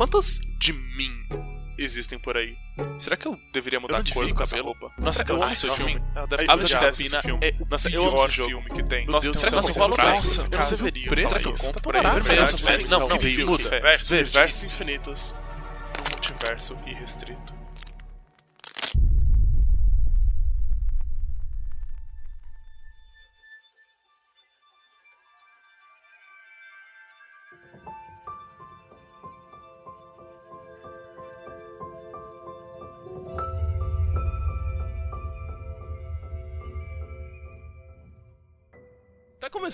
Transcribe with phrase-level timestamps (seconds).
[0.00, 1.28] Quantos de mim
[1.76, 2.56] existem por aí?
[2.98, 4.68] Será que eu deveria mudar Eu a cor do cabelo?
[4.68, 4.90] roupa.
[4.96, 6.02] Nossa, eu amo Ai, esse nossa, filme.
[6.16, 7.46] ela deve A ter Ilha de esse filme.
[7.46, 8.70] é Nossa, eu amo esse filme.
[8.70, 9.04] que tem.
[9.04, 10.26] Nossa, Deus será que você fala preço?
[10.26, 10.46] isso?
[10.46, 11.52] Eu não o preço?
[11.66, 13.80] Conta pra assim, não, não, muda.
[13.80, 15.34] Versos, infinitos
[16.10, 17.59] multiverso irrestrito.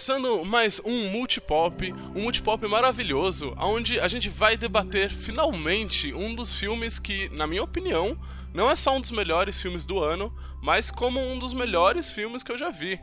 [0.06, 6.52] Começando mais um Multipop, um Multipop maravilhoso, onde a gente vai debater finalmente um dos
[6.52, 8.16] filmes que, na minha opinião,
[8.54, 12.44] não é só um dos melhores filmes do ano, mas como um dos melhores filmes
[12.44, 13.00] que eu já vi.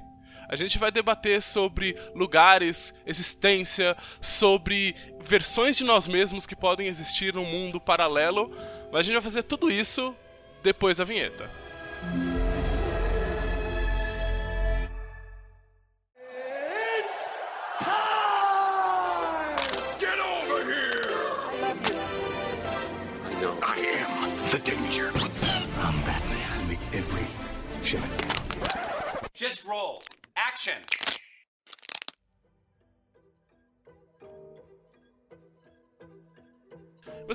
[0.47, 7.33] A gente vai debater sobre lugares, existência, sobre versões de nós mesmos que podem existir
[7.33, 8.49] num mundo paralelo,
[8.93, 10.15] mas a gente vai fazer tudo isso
[10.63, 11.51] depois da vinheta.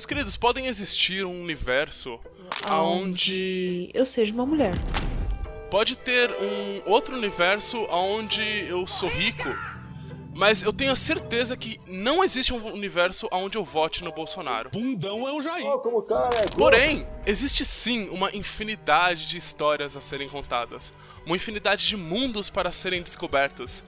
[0.09, 2.19] Queridos, podem existir um universo
[2.71, 4.73] Onde eu seja uma mulher.
[5.69, 9.47] Pode ter um outro universo onde eu sou rico,
[10.33, 14.71] mas eu tenho a certeza que não existe um universo onde eu vote no Bolsonaro.
[14.71, 15.67] Bundão é o Jair.
[16.57, 20.91] Porém, existe sim uma infinidade de histórias a serem contadas,
[21.23, 23.83] uma infinidade de mundos para serem descobertos.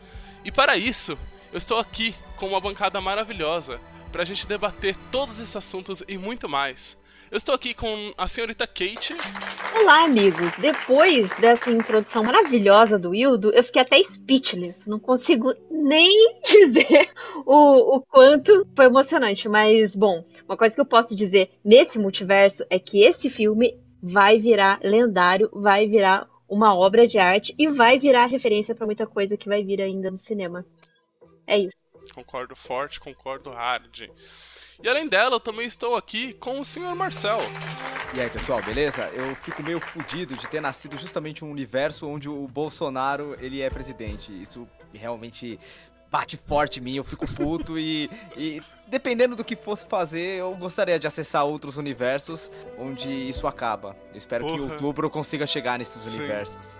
[0.46, 1.18] E para isso,
[1.52, 3.82] eu estou aqui com uma bancada maravilhosa
[4.12, 7.00] para a gente debater todos esses assuntos e muito mais.
[7.32, 9.16] Eu estou aqui com a senhorita Kate.
[9.80, 10.52] Olá, amigos.
[10.60, 14.76] Depois dessa introdução maravilhosa do Wildo, eu fiquei até speechless.
[14.86, 17.10] Não consigo nem dizer
[17.46, 19.48] o, o quanto foi emocionante.
[19.48, 24.38] Mas, bom, uma coisa que eu posso dizer nesse multiverso é que esse filme vai
[24.38, 29.38] virar lendário, vai virar uma obra de arte e vai virar referência para muita coisa
[29.38, 30.66] que vai vir ainda no cinema.
[31.48, 31.81] É isso.
[32.14, 34.10] Concordo forte, concordo hard.
[34.84, 37.38] E além dela, eu também estou aqui com o senhor Marcel.
[38.14, 39.04] E aí, pessoal, beleza?
[39.14, 43.70] Eu fico meio fudido de ter nascido justamente um universo onde o Bolsonaro, ele é
[43.70, 44.32] presidente.
[44.42, 45.60] Isso realmente
[46.12, 50.54] bate forte em mim, eu fico puto e, e dependendo do que fosse fazer, eu
[50.56, 53.96] gostaria de acessar outros universos onde isso acaba.
[54.12, 54.72] Eu espero que em Porra.
[54.74, 56.20] outubro eu consiga chegar nesses Sim.
[56.20, 56.78] universos.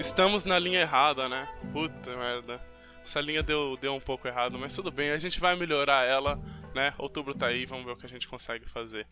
[0.00, 1.48] Estamos na linha errada, né?
[1.72, 2.60] Puta merda.
[3.06, 6.42] Essa linha deu, deu um pouco errado, mas tudo bem, a gente vai melhorar ela,
[6.74, 6.92] né?
[6.98, 9.06] Outubro tá aí, vamos ver o que a gente consegue fazer.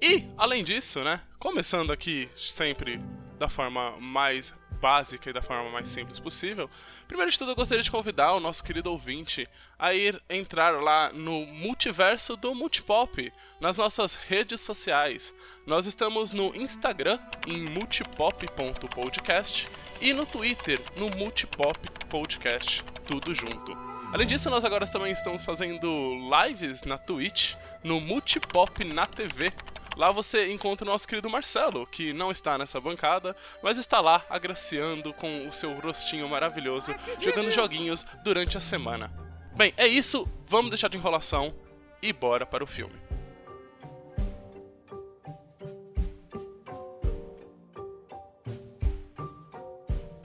[0.00, 1.20] E, além disso, né?
[1.36, 3.00] Começando aqui sempre
[3.36, 4.54] da forma mais
[4.84, 6.68] básica e da forma mais simples possível.
[7.08, 11.10] Primeiro de tudo, eu gostaria de convidar o nosso querido ouvinte a ir entrar lá
[11.10, 15.34] no multiverso do Multipop, nas nossas redes sociais.
[15.66, 19.70] Nós estamos no Instagram em multipop.podcast
[20.02, 21.78] e no Twitter no Multipop
[22.10, 23.74] Podcast, tudo junto.
[24.12, 26.14] Além disso, nós agora também estamos fazendo
[26.46, 29.50] lives na Twitch, no Multipop na TV.
[29.96, 34.24] Lá você encontra o nosso querido Marcelo, que não está nessa bancada, mas está lá
[34.28, 39.12] agraciando com o seu rostinho maravilhoso, jogando joguinhos durante a semana.
[39.54, 41.54] Bem, é isso, vamos deixar de enrolação
[42.02, 42.94] e bora para o filme.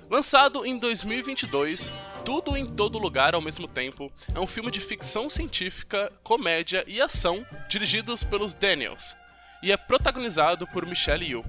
[0.10, 1.92] Lançado em 2022,
[2.26, 7.00] Tudo em Todo Lugar ao mesmo tempo é um filme de ficção científica, comédia e
[7.00, 9.16] ação dirigidos pelos Daniels
[9.62, 11.46] e é protagonizado por Michelle Yeoh.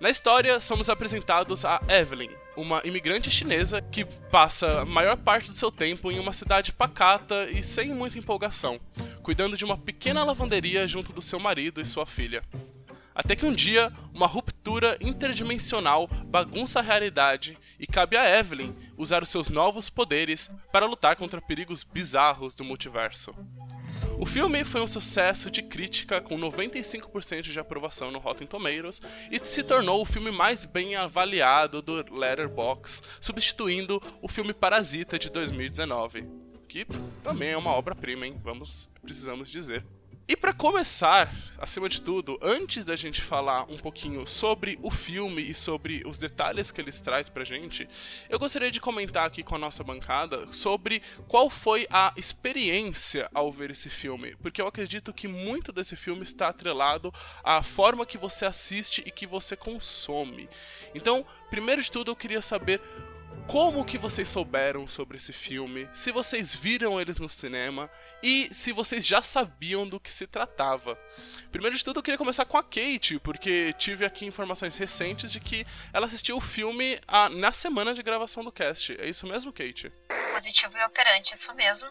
[0.00, 5.56] Na história, somos apresentados a Evelyn, uma imigrante chinesa que passa a maior parte do
[5.56, 8.80] seu tempo em uma cidade pacata e sem muita empolgação,
[9.24, 12.44] cuidando de uma pequena lavanderia junto do seu marido e sua filha.
[13.12, 19.24] Até que um dia, uma ruptura interdimensional bagunça a realidade e cabe a Evelyn usar
[19.24, 23.34] os seus novos poderes para lutar contra perigos bizarros do multiverso.
[24.18, 29.00] O filme foi um sucesso de crítica com 95% de aprovação no Rotten Tomatoes
[29.30, 35.30] e se tornou o filme mais bem avaliado do Letterboxd, substituindo o filme Parasita de
[35.30, 36.26] 2019,
[36.68, 36.86] que
[37.22, 38.40] também é uma obra-prima, hein?
[38.42, 39.84] Vamos, precisamos dizer.
[40.30, 45.40] E para começar, acima de tudo, antes da gente falar um pouquinho sobre o filme
[45.40, 47.88] e sobre os detalhes que eles traz pra gente,
[48.28, 53.50] eu gostaria de comentar aqui com a nossa bancada sobre qual foi a experiência ao
[53.50, 57.10] ver esse filme, porque eu acredito que muito desse filme está atrelado
[57.42, 60.46] à forma que você assiste e que você consome.
[60.94, 62.82] Então, primeiro de tudo, eu queria saber
[63.48, 67.90] como que vocês souberam sobre esse filme, se vocês viram eles no cinema
[68.22, 70.98] e se vocês já sabiam do que se tratava.
[71.50, 75.40] Primeiro de tudo, eu queria começar com a Kate, porque tive aqui informações recentes de
[75.40, 78.94] que ela assistiu o filme a, na semana de gravação do cast.
[79.00, 79.90] É isso mesmo, Kate?
[80.34, 81.88] Positivo e operante, isso mesmo.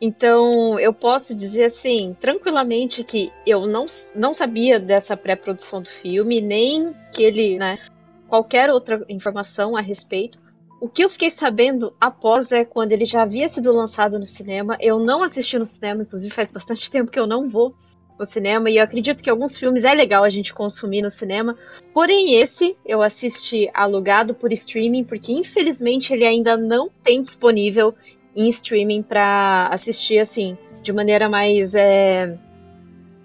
[0.00, 6.40] Então, eu posso dizer assim, tranquilamente, que eu não, não sabia dessa pré-produção do filme,
[6.40, 7.84] nem que ele, né,
[8.28, 10.38] qualquer outra informação a respeito.
[10.80, 14.78] O que eu fiquei sabendo após é quando ele já havia sido lançado no cinema.
[14.80, 17.74] Eu não assisti no cinema, inclusive faz bastante tempo que eu não vou
[18.18, 18.70] no cinema.
[18.70, 21.54] E eu acredito que alguns filmes é legal a gente consumir no cinema.
[21.92, 27.94] Porém, esse eu assisti alugado por streaming, porque infelizmente ele ainda não tem disponível
[28.34, 31.74] em streaming para assistir assim, de maneira mais.
[31.74, 32.38] É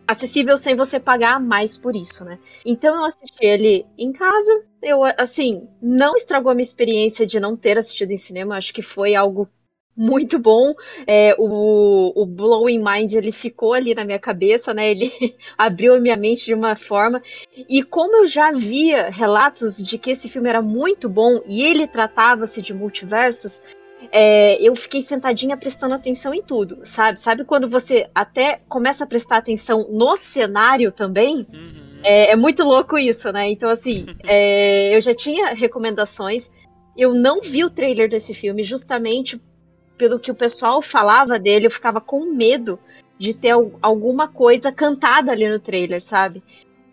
[0.07, 2.39] acessível sem você pagar mais por isso, né?
[2.65, 4.63] Então eu assisti ele em casa.
[4.81, 8.57] Eu, assim, não estragou a minha experiência de não ter assistido em cinema.
[8.57, 9.49] Acho que foi algo
[9.95, 10.73] muito bom.
[11.07, 14.91] É, o, o Blowing Mind ele ficou ali na minha cabeça, né?
[14.91, 15.11] Ele
[15.57, 17.21] abriu a minha mente de uma forma.
[17.69, 21.87] E como eu já via relatos de que esse filme era muito bom e ele
[21.87, 23.61] tratava-se de multiversos,
[24.11, 27.19] é, eu fiquei sentadinha prestando atenção em tudo, sabe?
[27.19, 31.47] Sabe quando você até começa a prestar atenção no cenário também?
[31.53, 31.99] Uhum.
[32.03, 33.49] É, é, muito louco isso, né?
[33.49, 36.49] Então, assim, é, eu já tinha recomendações.
[36.95, 39.41] Eu não vi o trailer desse filme justamente
[39.97, 41.67] pelo que o pessoal falava dele.
[41.67, 42.79] Eu ficava com medo
[43.17, 46.43] de ter alguma coisa cantada ali no trailer, sabe?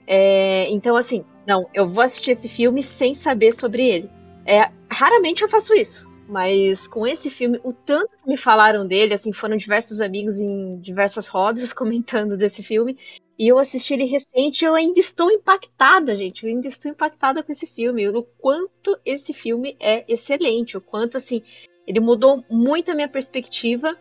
[0.06, 4.10] É, então, assim, não, eu vou assistir esse filme sem saber sobre ele.
[4.46, 6.11] É, raramente eu faço isso.
[6.32, 10.78] Mas com esse filme, o tanto que me falaram dele, assim, foram diversos amigos em
[10.80, 12.96] diversas rodas comentando desse filme.
[13.38, 16.44] E eu assisti ele recente eu ainda estou impactada, gente.
[16.46, 18.08] Eu ainda estou impactada com esse filme.
[18.08, 20.74] O quanto esse filme é excelente.
[20.74, 21.42] O quanto, assim,
[21.86, 23.94] ele mudou muito a minha perspectiva.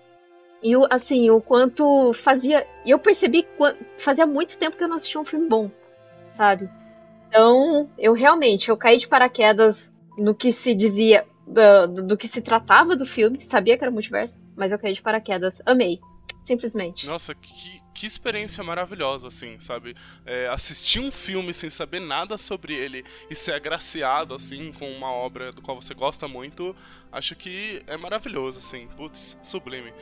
[0.64, 2.66] E, assim, o quanto fazia.
[2.86, 3.50] Eu percebi que
[3.98, 5.70] fazia muito tempo que eu não assistia um filme bom,
[6.38, 6.70] sabe?
[7.28, 12.28] Então, eu realmente, eu caí de paraquedas no que se dizia do, do, do, que
[12.28, 15.62] se tratava do filme, sabia que era multiverso, mas eu caí de paraquedas.
[15.66, 16.00] Amei.
[16.48, 17.06] Simplesmente.
[17.06, 19.96] Nossa, que, que experiência maravilhosa, assim, sabe?
[20.26, 25.12] É, assistir um filme sem saber nada sobre ele e ser agraciado, assim, com uma
[25.12, 26.76] obra do qual você gosta muito,
[27.12, 28.88] acho que é maravilhoso, assim.
[28.98, 29.94] Putz, sublime.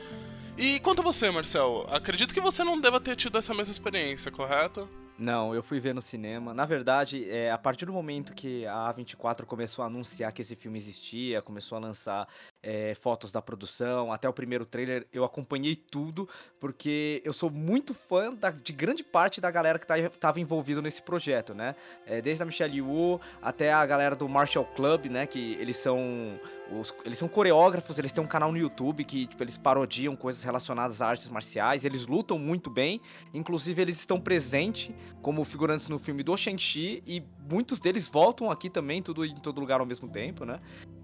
[0.56, 4.30] E quanto a você, Marcel, acredito que você não deva ter tido essa mesma experiência,
[4.30, 4.88] correto?
[5.20, 6.54] Não, eu fui ver no cinema.
[6.54, 10.56] Na verdade, é, a partir do momento que a A24 começou a anunciar que esse
[10.56, 12.26] filme existia, começou a lançar
[12.62, 16.28] é, fotos da produção, até o primeiro trailer, eu acompanhei tudo,
[16.58, 20.82] porque eu sou muito fã da, de grande parte da galera que tá, estava envolvido
[20.82, 21.74] nesse projeto, né?
[22.06, 25.26] É, desde a Michelle Yeoh até a galera do Marshall Club, né?
[25.26, 26.38] Que eles são
[26.70, 30.42] os, eles são coreógrafos, eles têm um canal no YouTube que tipo, eles parodiam coisas
[30.42, 33.00] relacionadas a artes marciais, eles lutam muito bem,
[33.32, 34.90] inclusive eles estão presentes
[35.22, 39.60] como figurantes no filme do Shang-Chi e muitos deles voltam aqui também, tudo em todo
[39.60, 40.58] lugar ao mesmo tempo, né?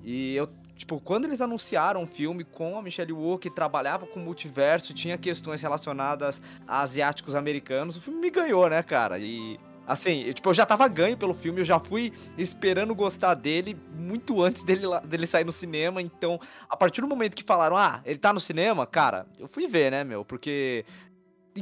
[0.06, 4.20] E eu, tipo, quando eles anunciaram o filme com a Michelle Yeoh, que trabalhava com
[4.20, 9.18] multiverso, tinha questões relacionadas a asiáticos americanos, o filme me ganhou, né, cara?
[9.18, 13.34] E Assim, eu, tipo, eu já tava ganho pelo filme, eu já fui esperando gostar
[13.34, 16.02] dele muito antes dele, dele sair no cinema.
[16.02, 19.68] Então, a partir do momento que falaram, ah, ele tá no cinema, cara, eu fui
[19.68, 20.24] ver, né, meu?
[20.24, 20.84] Porque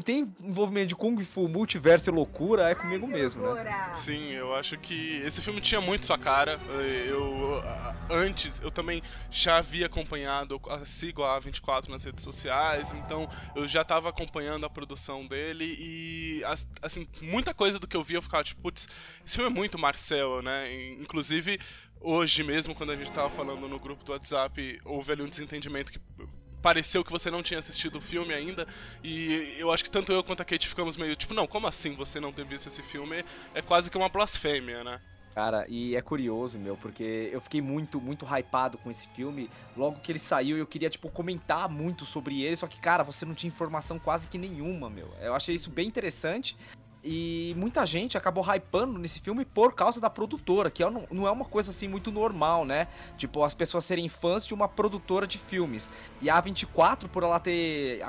[0.03, 3.93] tem envolvimento de Kung Fu, multiverso e loucura, é comigo mesmo, né?
[3.95, 6.59] Sim, eu acho que esse filme tinha muito sua cara.
[7.07, 7.63] Eu
[8.11, 13.67] antes eu também já havia acompanhado, eu sigo a 24 nas redes sociais, então eu
[13.67, 16.43] já estava acompanhando a produção dele e
[16.83, 18.87] assim, muita coisa do que eu vi eu ficava tipo, putz,
[19.25, 20.93] esse filme é muito Marcel, né?
[21.01, 21.59] Inclusive
[22.01, 25.93] hoje mesmo quando a gente tava falando no grupo do WhatsApp, houve ali um desentendimento
[25.93, 26.01] que
[26.64, 28.66] pareceu que você não tinha assistido o filme ainda.
[29.02, 31.94] E eu acho que tanto eu quanto a Kate ficamos meio tipo, não, como assim
[31.94, 33.23] você não ter visto esse filme?
[33.54, 34.99] É quase que uma blasfêmia, né?
[35.35, 39.50] Cara, e é curioso, meu, porque eu fiquei muito, muito hypado com esse filme.
[39.76, 42.54] Logo que ele saiu, eu queria, tipo, comentar muito sobre ele.
[42.54, 45.11] Só que, cara, você não tinha informação quase que nenhuma, meu.
[45.21, 46.56] Eu achei isso bem interessante.
[47.06, 51.30] E muita gente acabou hypando nesse filme por causa da produtora, que é não é
[51.30, 52.88] uma coisa assim muito normal, né?
[53.18, 55.90] Tipo, as pessoas serem fãs de uma produtora de filmes.
[56.23, 58.00] E a A24, por ela ter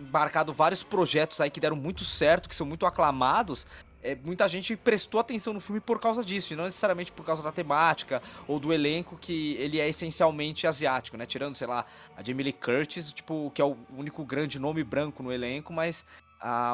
[0.00, 3.66] embarcado vários projetos aí que deram muito certo, que são muito aclamados,
[4.04, 7.42] é, muita gente prestou atenção no filme por causa disso, e não necessariamente por causa
[7.42, 11.24] da temática ou do elenco, que ele é essencialmente asiático, né?
[11.24, 15.22] Tirando, sei lá, a Jamie Lee Curtis, tipo, que é o único grande nome branco
[15.22, 16.04] no elenco, mas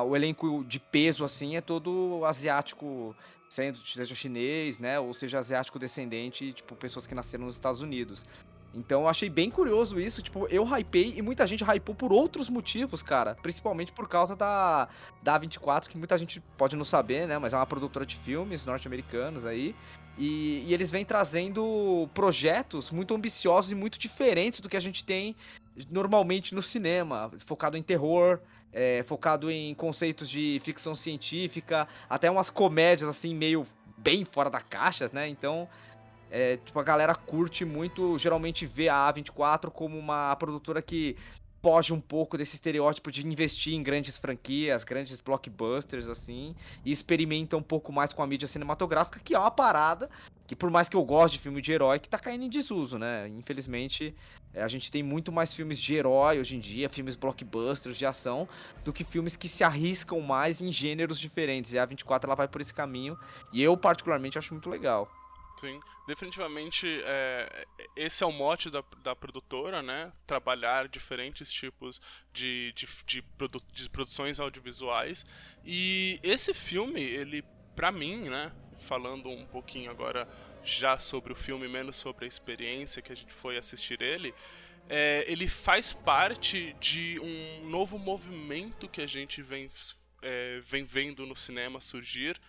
[0.06, 3.14] o elenco de peso, assim, é todo asiático,
[3.48, 4.98] seja chinês, né?
[4.98, 8.24] Ou seja asiático descendente, tipo, pessoas que nasceram nos Estados Unidos.
[8.72, 12.48] Então eu achei bem curioso isso, tipo, eu hypei e muita gente hypou por outros
[12.48, 13.36] motivos, cara.
[13.42, 14.88] Principalmente por causa da,
[15.22, 17.36] da A24, que muita gente pode não saber, né?
[17.38, 19.74] Mas é uma produtora de filmes norte-americanos aí.
[20.16, 25.02] E, e, eles vêm trazendo projetos muito ambiciosos e muito diferentes do que a gente
[25.02, 25.34] tem
[25.90, 28.40] normalmente no cinema, focado em terror,
[28.72, 34.60] é, focado em conceitos de ficção científica, até umas comédias assim meio bem fora da
[34.60, 35.28] caixa, né?
[35.28, 35.68] Então,
[36.30, 41.16] é, tipo, a galera curte muito, geralmente vê a A24 como uma produtora que
[41.62, 47.56] foge um pouco desse estereótipo de investir em grandes franquias, grandes blockbusters, assim, e experimenta
[47.56, 50.08] um pouco mais com a mídia cinematográfica, que é uma parada
[50.46, 52.98] que, por mais que eu goste de filme de herói, que tá caindo em desuso,
[52.98, 53.28] né?
[53.28, 54.14] Infelizmente,
[54.52, 58.04] é, a gente tem muito mais filmes de herói hoje em dia, filmes blockbusters de
[58.04, 58.48] ação,
[58.84, 61.72] do que filmes que se arriscam mais em gêneros diferentes.
[61.72, 63.16] E a 24 ela vai por esse caminho,
[63.52, 65.08] e eu particularmente acho muito legal.
[65.60, 70.10] Sim, definitivamente é, esse é o mote da, da produtora, né?
[70.26, 72.00] Trabalhar diferentes tipos
[72.32, 75.26] de, de, de, produ de produções audiovisuais.
[75.62, 77.44] E esse filme, ele,
[77.76, 78.50] pra mim, né?
[78.88, 80.26] Falando um pouquinho agora
[80.64, 84.34] já sobre o filme, menos sobre a experiência que a gente foi assistir ele,
[84.88, 89.70] é, ele faz parte de um novo movimento que a gente vem,
[90.22, 92.40] é, vem vendo no cinema surgir,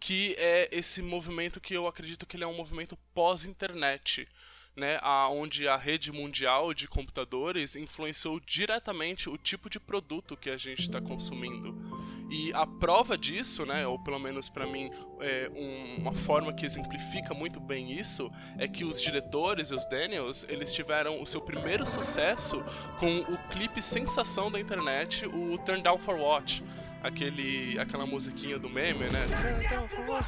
[0.00, 4.26] que é esse movimento que eu acredito que ele é um movimento pós-internet.
[4.76, 4.98] Né,
[5.32, 10.82] onde a rede mundial de computadores influenciou diretamente o tipo de produto que a gente
[10.82, 11.76] está consumindo.
[12.30, 14.88] E a prova disso, né, ou pelo menos para mim,
[15.20, 20.46] é um, uma forma que exemplifica muito bem isso, é que os diretores, os Daniels,
[20.48, 22.62] eles tiveram o seu primeiro sucesso
[23.00, 26.62] com o clipe sensação da internet, o Turn Down for What.
[27.02, 29.24] Aquele, aquela musiquinha do meme, né?
[30.06, 30.24] What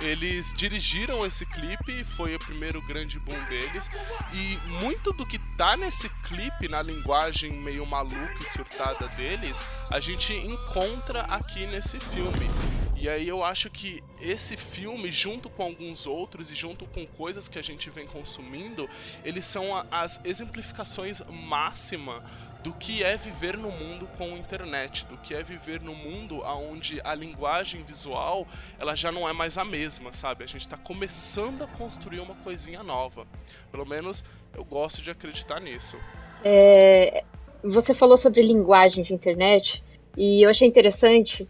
[0.00, 3.90] eles dirigiram esse clipe, foi o primeiro grande boom deles.
[4.32, 10.00] E muito do que tá nesse clipe, na linguagem meio maluca e surtada deles, a
[10.00, 12.48] gente encontra aqui nesse filme.
[12.96, 17.48] E aí eu acho que esse filme, junto com alguns outros e junto com coisas
[17.48, 18.88] que a gente vem consumindo,
[19.24, 22.22] eles são as exemplificações máxima
[22.62, 27.00] do que é viver no mundo com internet, do que é viver no mundo onde
[27.04, 28.46] a linguagem visual
[28.78, 30.44] ela já não é mais a mesma, sabe?
[30.44, 33.26] A gente está começando a construir uma coisinha nova.
[33.70, 34.24] Pelo menos
[34.54, 35.96] eu gosto de acreditar nisso.
[36.44, 37.24] É,
[37.62, 39.82] você falou sobre linguagem de internet
[40.16, 41.48] e eu achei interessante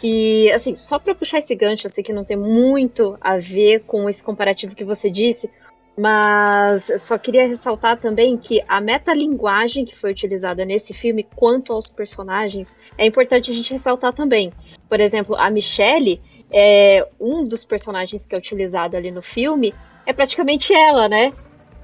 [0.00, 3.80] que, assim, só para puxar esse gancho, eu sei que não tem muito a ver
[3.80, 5.50] com esse comparativo que você disse,
[5.98, 11.88] mas só queria ressaltar também que a metalinguagem que foi utilizada nesse filme quanto aos
[11.88, 14.52] personagens é importante a gente ressaltar também.
[14.88, 16.20] Por exemplo, a Michelle,
[16.52, 19.74] é, um dos personagens que é utilizado ali no filme,
[20.06, 21.32] é praticamente ela, né?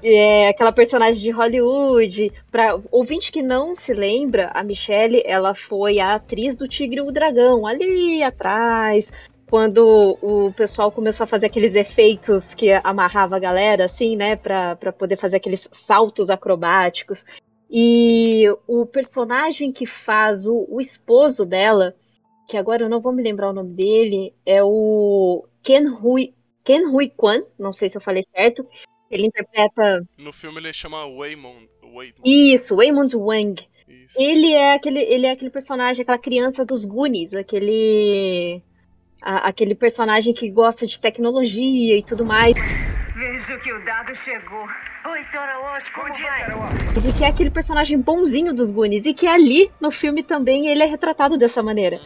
[0.01, 2.31] É aquela personagem de Hollywood.
[2.49, 7.01] Para ouvinte que não se lembra, a Michelle, ela foi a atriz do Tigre e
[7.01, 9.11] o Dragão, ali atrás,
[9.55, 14.75] quando o pessoal começou a fazer aqueles efeitos que amarrava a galera, assim, né, pra,
[14.75, 17.23] pra poder fazer aqueles saltos acrobáticos.
[17.71, 21.95] E o personagem que faz o, o esposo dela,
[22.49, 26.87] que agora eu não vou me lembrar o nome dele, é o Ken Hui, Ken
[26.87, 28.67] Hui Kwan, não sei se eu falei certo.
[29.09, 30.05] Ele interpreta.
[30.17, 31.69] No filme ele chama Waymond.
[31.81, 32.21] Waymond.
[32.25, 33.65] Isso, Waymond Wang.
[33.87, 34.21] Isso.
[34.21, 38.61] Ele é aquele, ele é aquele personagem, aquela criança dos Goonies, aquele
[39.21, 42.53] a, aquele personagem que gosta de tecnologia e tudo mais.
[42.55, 44.67] Vejo que o dado chegou.
[45.07, 47.09] Oi, senhora Walsh, como Bom vai?
[47.09, 49.05] E que é aquele personagem bonzinho dos Goonies.
[49.05, 51.99] E que ali, no filme, também ele é retratado dessa maneira.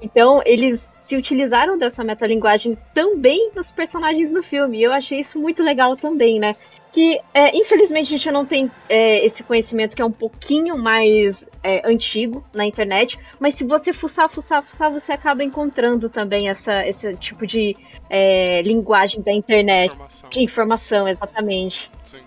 [0.00, 4.78] Então, eles se utilizaram dessa metalinguagem também nos personagens no filme.
[4.78, 6.56] E eu achei isso muito legal também, né?
[6.92, 11.36] Que, é, infelizmente, a gente não tem é, esse conhecimento que é um pouquinho mais
[11.62, 16.86] é, antigo na internet, mas se você fuçar, fuçar, fuçar, você acaba encontrando também essa,
[16.86, 17.76] esse tipo de
[18.08, 19.92] é, linguagem da internet.
[19.92, 20.30] Informação.
[20.30, 21.90] De informação, exatamente.
[22.02, 22.20] Sim.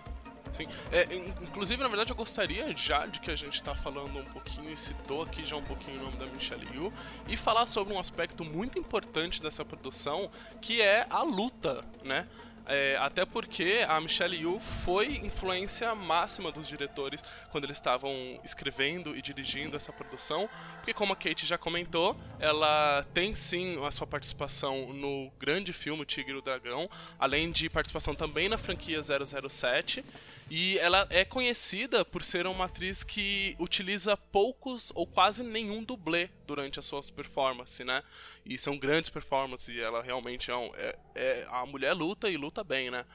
[0.53, 0.67] Sim.
[0.91, 1.07] É,
[1.41, 4.77] inclusive, na verdade, eu gostaria já de que a gente está falando um pouquinho e
[4.77, 6.91] citou aqui já um pouquinho o nome da Michelle Yu
[7.27, 10.29] e falar sobre um aspecto muito importante dessa produção,
[10.61, 12.27] que é a luta, né?
[12.71, 19.17] É, até porque a Michelle Yu foi influência máxima dos diretores quando eles estavam escrevendo
[19.17, 24.05] e dirigindo essa produção, porque como a Kate já comentou, ela tem sim a sua
[24.05, 30.05] participação no grande filme Tigre e o Dragão, além de participação também na franquia 007,
[30.47, 36.29] e ela é conhecida por ser uma atriz que utiliza poucos ou quase nenhum dublê
[36.49, 38.01] durante as suas performances, né?
[38.43, 42.63] E são grandes performances ela realmente é, um, é, é a mulher luta e luta
[42.63, 43.05] bem, né?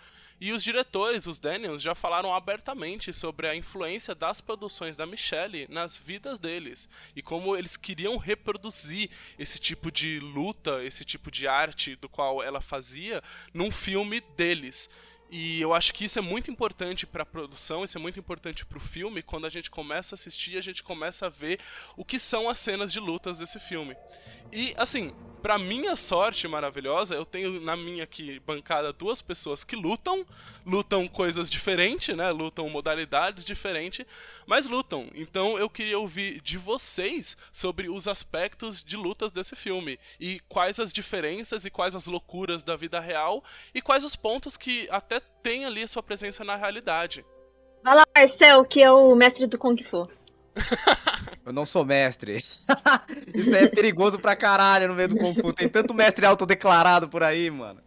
[0.41, 5.67] E os diretores, os Daniels, já falaram abertamente sobre a influência das produções da Michelle
[5.69, 11.49] nas vidas deles e como eles queriam reproduzir esse tipo de luta, esse tipo de
[11.49, 13.21] arte do qual ela fazia
[13.53, 14.89] num filme deles.
[15.37, 18.65] E eu acho que isso é muito importante para a produção, isso é muito importante
[18.65, 19.21] para o filme.
[19.21, 21.59] Quando a gente começa a assistir, a gente começa a ver
[21.97, 23.97] o que são as cenas de lutas desse filme.
[24.53, 25.13] E assim,
[25.43, 30.25] para minha sorte maravilhosa, eu tenho na minha aqui bancada duas pessoas que lutam,
[30.65, 32.31] lutam coisas diferentes, né?
[32.31, 34.07] Lutam modalidades diferentes,
[34.47, 35.11] mas lutam.
[35.15, 40.79] Então eu queria ouvir de vocês sobre os aspectos de lutas desse filme e quais
[40.79, 45.21] as diferenças e quais as loucuras da vida real e quais os pontos que até
[45.43, 47.25] tem ali sua presença na realidade.
[47.83, 50.09] Vai lá, Marcel, que é o mestre do Kung Fu.
[51.45, 52.37] Eu não sou mestre.
[53.35, 55.53] Isso aí é perigoso pra caralho no meio do Kung Fu.
[55.53, 57.83] Tem tanto mestre autodeclarado por aí, mano.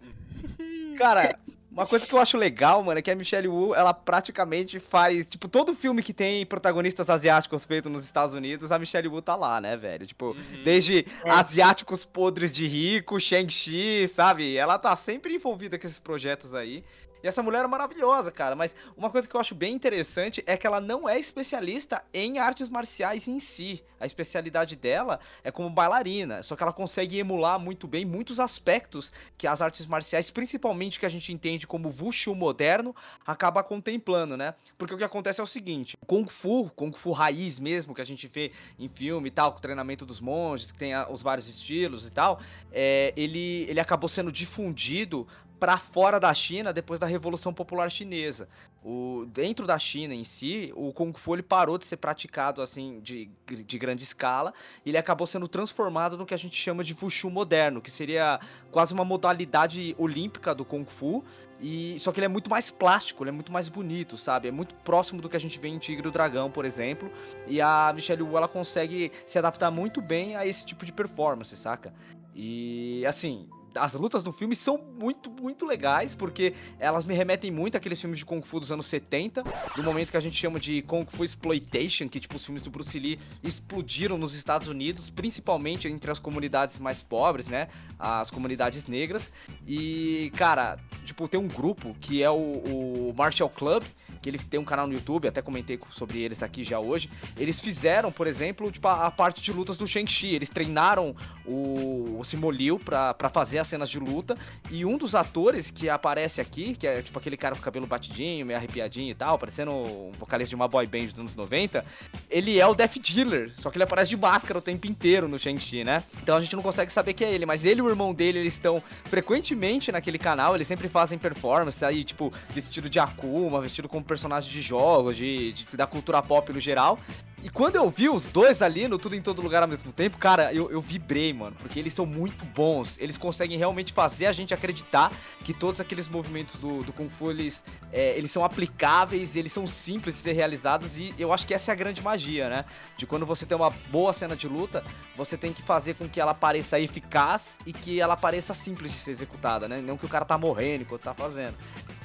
[0.96, 1.40] Cara,
[1.78, 5.28] uma coisa que eu acho legal, mano, é que a Michelle Wu, ela praticamente faz.
[5.28, 9.36] Tipo, todo filme que tem protagonistas asiáticos feito nos Estados Unidos, a Michelle Wu tá
[9.36, 10.08] lá, né, velho?
[10.08, 10.64] Tipo, uhum.
[10.64, 11.30] desde é.
[11.30, 14.58] asiáticos podres de rico, Shang-Chi, sabe?
[14.58, 16.84] Ela tá sempre envolvida com esses projetos aí.
[17.24, 18.56] E essa mulher é maravilhosa, cara.
[18.56, 22.40] Mas uma coisa que eu acho bem interessante é que ela não é especialista em
[22.40, 23.84] artes marciais em si.
[24.00, 26.44] A especialidade dela é como bailarina.
[26.44, 31.06] Só que ela consegue emular muito bem muitos aspectos que as artes marciais, principalmente que
[31.06, 32.96] a gente entende como Wushu moderno,
[33.26, 34.54] acaba contemplando, né?
[34.78, 38.06] Porque o que acontece é o seguinte: Kung Fu, Kung Fu raiz mesmo, que a
[38.06, 41.48] gente vê em filme e tal, com o treinamento dos monges, que tem os vários
[41.48, 42.40] estilos e tal,
[42.72, 45.28] é, ele, ele acabou sendo difundido
[45.60, 48.48] para fora da China depois da Revolução Popular Chinesa.
[48.84, 53.00] O, dentro da China em si, o Kung Fu ele parou de ser praticado assim
[53.02, 54.54] de, de grande escala
[54.86, 58.40] e ele acabou sendo transformado no que a gente chama de Wushu moderno, que seria
[58.72, 61.24] quase uma modalidade olímpica do Kung Fu,
[61.60, 64.48] e só que ele é muito mais plástico, ele é muito mais bonito, sabe?
[64.48, 67.12] É muito próximo do que a gente vê em Tigre do Dragão, por exemplo.
[67.48, 71.56] E a Michelle Wu ela consegue se adaptar muito bem a esse tipo de performance,
[71.58, 71.94] saca?
[72.36, 77.78] E assim, as lutas no filme são muito, muito legais, porque elas me remetem muito
[77.78, 79.44] àqueles filmes de Kung Fu dos anos 70,
[79.76, 82.70] do momento que a gente chama de Kung Fu Exploitation, que tipo, os filmes do
[82.70, 87.68] Bruce Lee explodiram nos Estados Unidos, principalmente entre as comunidades mais pobres, né?
[88.00, 89.32] As comunidades negras.
[89.68, 93.84] E, cara, tipo, tem um grupo que é o, o Martial Club,
[94.22, 97.10] que ele tem um canal no YouTube, até comentei sobre eles aqui já hoje.
[97.38, 100.36] Eles fizeram, por exemplo, tipo, a, a parte de lutas do Shang-Chi.
[100.36, 104.38] Eles treinaram o, o Simoliu pra, pra fazer a cenas de luta.
[104.72, 108.46] E um dos atores que aparece aqui, que é tipo aquele cara com cabelo batidinho,
[108.46, 111.86] meio arrepiadinho e tal, parecendo um vocalista de uma boy band dos anos 90,
[112.30, 115.38] ele é o Death Dealer, só que ele aparece de máscara o tempo inteiro no
[115.38, 116.04] Shang-Chi, né?
[116.22, 118.40] Então a gente não consegue saber que é ele, mas ele e o irmão dele,
[118.40, 123.90] eles estão frequentemente naquele canal, eles sempre fazem performance aí, tipo, vestido de Akuma, vestido
[123.90, 127.00] como personagem de jogos, de, de da cultura pop no geral.
[127.44, 130.18] E quando eu vi os dois ali no Tudo em Todo Lugar ao mesmo tempo,
[130.18, 131.56] cara, eu, eu vibrei, mano.
[131.60, 132.98] Porque eles são muito bons.
[133.00, 135.12] Eles conseguem realmente fazer a gente acreditar
[135.44, 139.68] que todos aqueles movimentos do, do Kung Fu, eles, é, eles são aplicáveis, eles são
[139.68, 140.98] simples de ser realizados.
[140.98, 142.66] E eu acho que essa é a grande magia, né?
[142.98, 144.84] De quando você tem uma boa cena de luta,
[145.16, 148.98] você tem que fazer com que ela pareça eficaz e que ela pareça simples de
[148.98, 149.80] ser executada, né?
[149.80, 151.56] Não que o cara tá morrendo enquanto tá fazendo.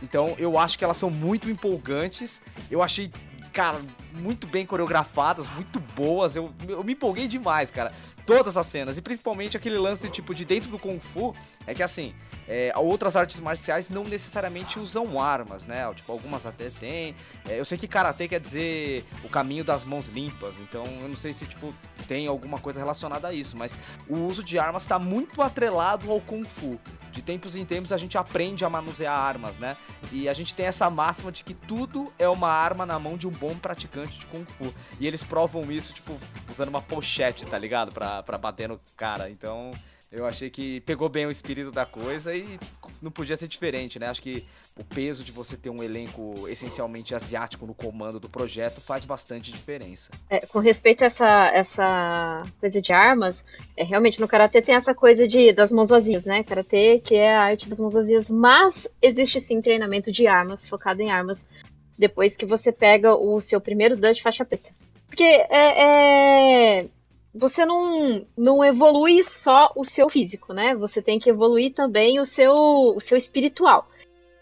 [0.02, 2.42] Então eu acho que elas são muito empolgantes.
[2.70, 3.10] Eu achei
[3.52, 3.80] cara,
[4.14, 6.34] muito bem coreografadas, muito boas.
[6.34, 7.92] Eu, eu me empolguei demais, cara.
[8.24, 8.96] Todas as cenas.
[8.98, 11.34] E principalmente aquele lance, tipo, de dentro do Kung Fu.
[11.66, 12.14] É que assim,
[12.48, 15.92] é, outras artes marciais não necessariamente usam armas, né?
[15.94, 17.14] Tipo, algumas até tem.
[17.48, 20.56] É, eu sei que karatê quer dizer o caminho das mãos limpas.
[20.58, 21.74] Então eu não sei se, tipo,
[22.06, 23.56] tem alguma coisa relacionada a isso.
[23.56, 23.76] Mas
[24.08, 26.78] o uso de armas tá muito atrelado ao Kung Fu.
[27.10, 29.76] De tempos em tempos a gente aprende a manusear armas, né?
[30.10, 33.28] E a gente tem essa máxima de que tudo é uma arma na mão de
[33.28, 34.72] um bom praticante de Kung Fu.
[34.98, 36.18] E eles provam isso, tipo,
[36.50, 37.92] usando uma pochete, tá ligado?
[37.92, 39.30] Pra, pra bater no cara.
[39.30, 39.70] Então,
[40.12, 42.58] eu achei que pegou bem o espírito da coisa e
[43.00, 44.08] não podia ser diferente, né?
[44.08, 44.44] Acho que
[44.78, 49.50] o peso de você ter um elenco essencialmente asiático no comando do projeto faz bastante
[49.50, 50.10] diferença.
[50.28, 53.42] É, com respeito a essa, essa coisa de armas,
[53.74, 56.44] é, realmente no Karatê tem essa coisa de, das mãos vazias, né?
[56.44, 61.00] Karatê, que é a arte das mãos vazias, mas existe sim treinamento de armas, focado
[61.00, 61.42] em armas,
[61.96, 64.70] depois que você pega o seu primeiro dan de faixa preta.
[65.06, 66.88] Porque é, é,
[67.34, 70.74] você não, não evolui só o seu físico, né?
[70.74, 73.88] Você tem que evoluir também o seu, o seu espiritual.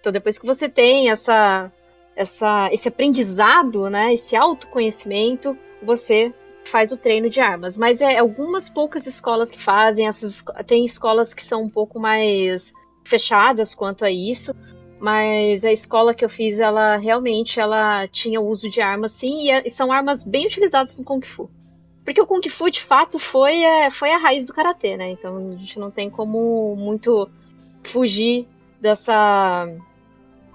[0.00, 1.70] Então, depois que você tem essa,
[2.16, 4.14] essa, esse aprendizado, né?
[4.14, 7.76] Esse autoconhecimento, você faz o treino de armas.
[7.76, 12.72] Mas é algumas poucas escolas que fazem, essas, tem escolas que são um pouco mais
[13.05, 14.55] fechadas quanto a isso
[15.00, 19.50] mas a escola que eu fiz, ela realmente ela tinha uso de armas, sim, e,
[19.50, 21.50] é, e são armas bem utilizadas no Kung Fu.
[22.04, 25.10] Porque o Kung Fu, de fato, foi, é, foi a raiz do Karatê, né?
[25.10, 27.28] Então a gente não tem como muito
[27.84, 28.48] fugir
[28.80, 29.66] dessa,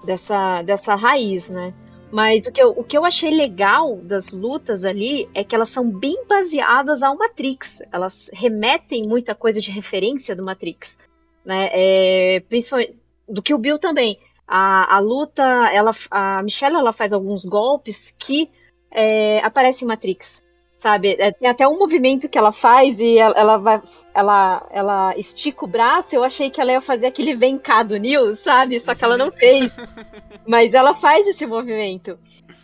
[0.04, 1.72] dessa, dessa raiz, né?
[2.10, 5.70] Mas o que, eu, o que eu achei legal das lutas ali é que elas
[5.70, 7.82] são bem baseadas ao Matrix.
[7.92, 10.96] Elas remetem muita coisa de referência do Matrix.
[11.44, 11.68] Né?
[11.72, 12.96] É, principalmente
[13.28, 14.18] do que o Bill também.
[14.46, 18.48] A, a luta, ela, a Michelle ela faz alguns golpes que
[18.90, 20.40] é, aparecem em Matrix,
[20.86, 21.16] sabe?
[21.18, 23.82] É, tem até um movimento que ela faz e ela, ela, vai,
[24.14, 26.14] ela, ela estica o braço.
[26.14, 28.78] Eu achei que ela ia fazer aquele vem cá do Neil, sabe?
[28.78, 29.74] Só que ela não fez.
[30.46, 32.16] Mas ela faz esse movimento.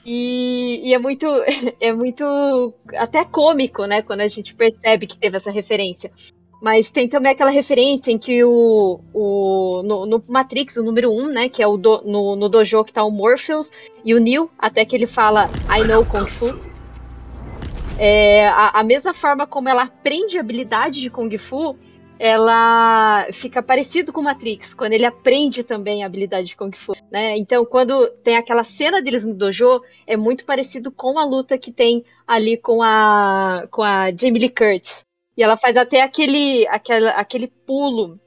[0.06, 1.26] E, e, é muito
[1.80, 2.24] é muito
[2.96, 6.12] até cômico, né, quando a gente percebe que teve essa referência.
[6.62, 9.00] Mas tem também aquela referência em que o.
[9.12, 11.48] o no, no Matrix, o número 1, um, né?
[11.48, 13.68] Que é o do, no, no dojo que tá o Morpheus
[14.04, 16.71] e o Neo, até que ele fala I know Kung Fu.
[17.98, 21.76] É, a, a mesma forma como ela aprende a habilidade de Kung Fu,
[22.18, 27.36] ela fica parecido com Matrix, quando ele aprende também a habilidade de Kung Fu, né?
[27.36, 31.72] Então, quando tem aquela cena deles no dojo, é muito parecido com a luta que
[31.72, 35.00] tem ali com a com a Jamie Lee Curtis.
[35.36, 38.20] E ela faz até aquele, aquele, aquele pulo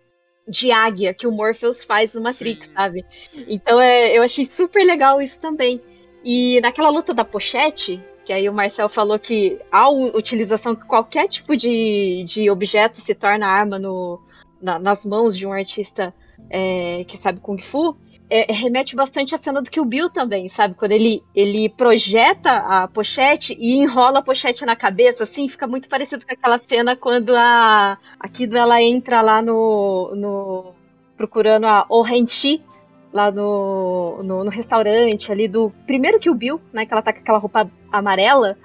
[0.48, 3.06] de águia que o Morpheus faz no Matrix, sim, sabe?
[3.48, 5.82] Então é, eu achei super legal isso também.
[6.24, 11.28] E naquela luta da pochete, que aí o Marcel falou que a utilização de qualquer
[11.28, 14.20] tipo de, de objeto se torna arma no,
[14.62, 16.14] na, nas mãos de um artista
[16.50, 17.96] é, que sabe Kung Fu,
[18.30, 20.74] é, remete bastante à cena do Kill Bill também, sabe?
[20.74, 25.88] Quando ele, ele projeta a pochete e enrola a pochete na cabeça, assim, fica muito
[25.88, 30.12] parecido com aquela cena quando a, a Kido ela entra lá no.
[30.16, 30.74] no
[31.16, 32.62] procurando a Orenchi,
[33.16, 36.86] lá no, no, no, restaurante ali do primeiro Kill Bill, né?
[36.86, 38.58] Que ela tá com aquela roupa amarela.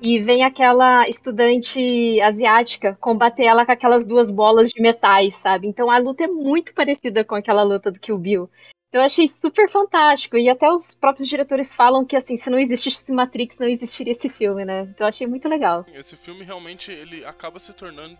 [0.00, 5.66] E vem aquela estudante asiática combater ela com aquelas duas bolas de metais, sabe?
[5.66, 8.50] Então a luta é muito parecida com aquela luta do Kill Bill.
[8.90, 10.38] Eu achei super fantástico.
[10.38, 14.30] E até os próprios diretores falam que, assim, se não existisse Matrix, não existiria esse
[14.30, 14.82] filme, né?
[14.82, 15.84] Então eu achei muito legal.
[15.92, 18.18] Esse filme realmente ele acaba se tornando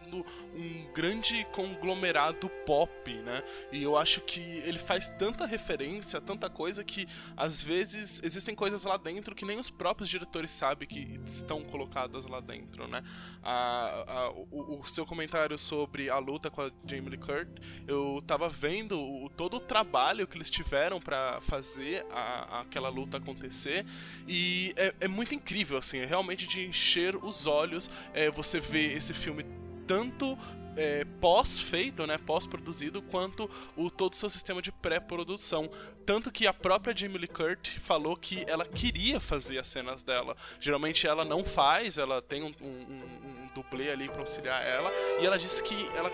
[0.54, 3.42] um grande conglomerado pop, né?
[3.72, 8.84] E eu acho que ele faz tanta referência, tanta coisa que às vezes existem coisas
[8.84, 13.02] lá dentro que nem os próprios diretores sabem que estão colocadas lá dentro, né?
[13.42, 17.54] A, a, o, o, seu comentário sobre a luta com a Jamie Lee Curtis,
[17.86, 23.16] eu tava vendo o, todo o trabalho que eles tiveram para fazer a, aquela luta
[23.18, 23.86] acontecer.
[24.26, 28.92] E é, é, muito incrível, assim, é realmente de encher os olhos é, você vê
[28.92, 29.44] esse filme
[29.86, 30.36] tanto
[30.78, 35.68] é, pós-feito, né, pós-produzido, quanto o todo o seu sistema de pré-produção.
[36.06, 40.36] Tanto que a própria Jamie Lee Curtis falou que ela queria fazer as cenas dela.
[40.60, 45.26] Geralmente ela não faz, ela tem um, um, um dublê ali para auxiliar ela, e
[45.26, 46.10] ela disse que ela,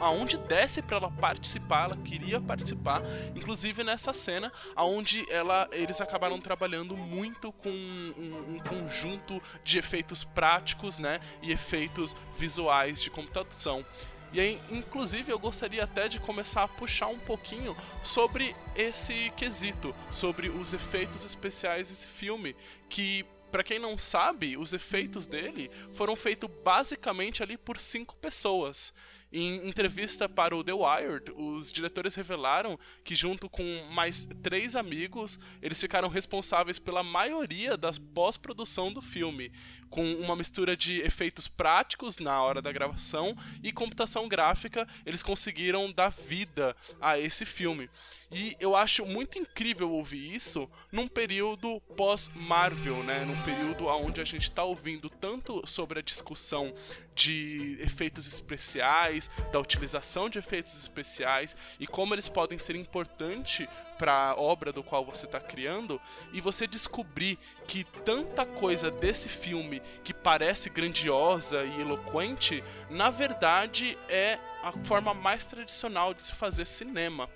[0.00, 3.00] aonde desce para ela participar, ela queria participar,
[3.34, 10.24] inclusive nessa cena, aonde ela, eles acabaram trabalhando muito com um, um conjunto de efeitos
[10.24, 13.83] práticos, né, e efeitos visuais de computação.
[14.32, 19.94] E aí, inclusive, eu gostaria até de começar a puxar um pouquinho sobre esse quesito,
[20.10, 22.56] sobre os efeitos especiais desse filme,
[22.88, 28.92] que para quem não sabe, os efeitos dele foram feitos basicamente ali por cinco pessoas.
[29.36, 35.40] Em entrevista para o The Wired, os diretores revelaram que, junto com mais três amigos,
[35.60, 39.50] eles ficaram responsáveis pela maioria das pós-produção do filme,
[39.90, 45.90] com uma mistura de efeitos práticos na hora da gravação e computação gráfica, eles conseguiram
[45.90, 47.90] dar vida a esse filme.
[48.30, 53.24] E eu acho muito incrível ouvir isso num período pós-Marvel, né?
[53.24, 56.74] Num período onde a gente está ouvindo tanto sobre a discussão
[57.14, 63.66] de efeitos especiais, da utilização de efeitos especiais e como eles podem ser importantes
[63.98, 66.00] para a obra do qual você está criando
[66.32, 73.96] e você descobrir que tanta coisa desse filme que parece grandiosa e eloquente, na verdade
[74.08, 77.28] é a forma mais tradicional de se fazer cinema.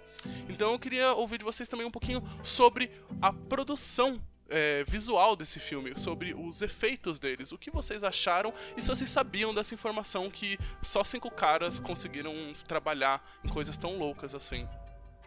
[0.49, 5.61] Então eu queria ouvir de vocês também um pouquinho sobre a produção é, visual desse
[5.61, 10.31] filme, sobre os efeitos deles, o que vocês acharam e se vocês sabiam dessa informação
[10.31, 12.35] que só cinco caras conseguiram
[12.67, 14.67] trabalhar em coisas tão loucas assim.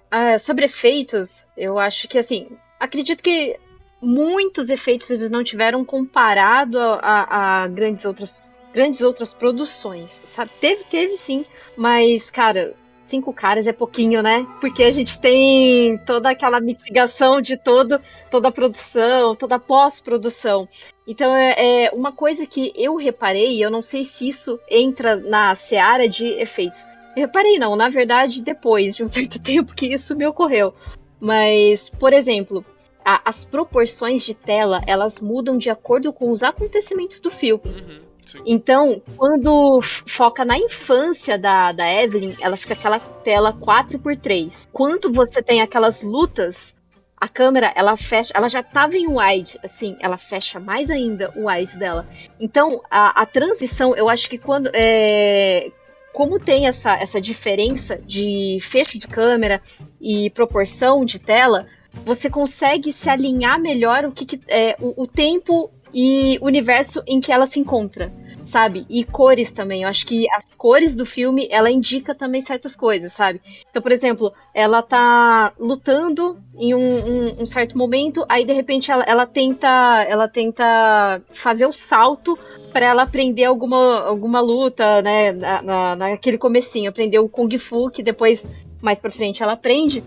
[0.09, 3.57] Ah, sobre efeitos, eu acho que assim, acredito que
[4.01, 10.51] muitos efeitos eles não tiveram comparado a, a, a grandes outras grandes outras produções, sabe?
[10.61, 12.73] Teve, teve sim, mas cara,
[13.11, 14.47] cinco caras é pouquinho, né?
[14.61, 17.99] Porque a gente tem toda aquela mitigação de todo,
[18.31, 20.67] toda a produção, toda a pós-produção.
[21.05, 25.53] Então é, é, uma coisa que eu reparei, eu não sei se isso entra na
[25.53, 26.83] seara de efeitos.
[27.15, 30.73] Eu reparei não, na verdade, depois de um certo tempo que isso me ocorreu.
[31.19, 32.65] Mas, por exemplo,
[33.03, 37.61] as proporções de tela, elas mudam de acordo com os acontecimentos do filme.
[37.65, 38.10] Uhum.
[38.45, 44.67] Então, quando foca na infância da, da Evelyn, ela fica aquela tela 4x3.
[44.71, 46.75] Quando você tem aquelas lutas,
[47.21, 51.47] a câmera, ela fecha, ela já tava em wide, assim, ela fecha mais ainda o
[51.47, 52.07] wide dela.
[52.39, 54.71] Então, a, a transição, eu acho que quando.
[54.73, 55.71] É,
[56.11, 59.61] como tem essa, essa diferença de fecho de câmera
[59.99, 61.67] e proporção de tela,
[62.03, 67.19] você consegue se alinhar melhor o que, que é, o, o tempo e universo em
[67.19, 68.11] que ela se encontra,
[68.47, 68.85] sabe?
[68.89, 69.83] E cores também.
[69.83, 73.41] Eu acho que as cores do filme, ela indica também certas coisas, sabe?
[73.69, 78.91] Então, por exemplo, ela tá lutando em um, um, um certo momento, aí de repente
[78.91, 79.67] ela, ela, tenta
[80.07, 82.37] ela tenta fazer o salto
[82.71, 85.31] para ela aprender alguma, alguma luta, né?
[85.31, 88.45] Na, na, naquele comecinho, aprender o Kung Fu, que depois,
[88.81, 90.03] mais pra frente, ela aprende.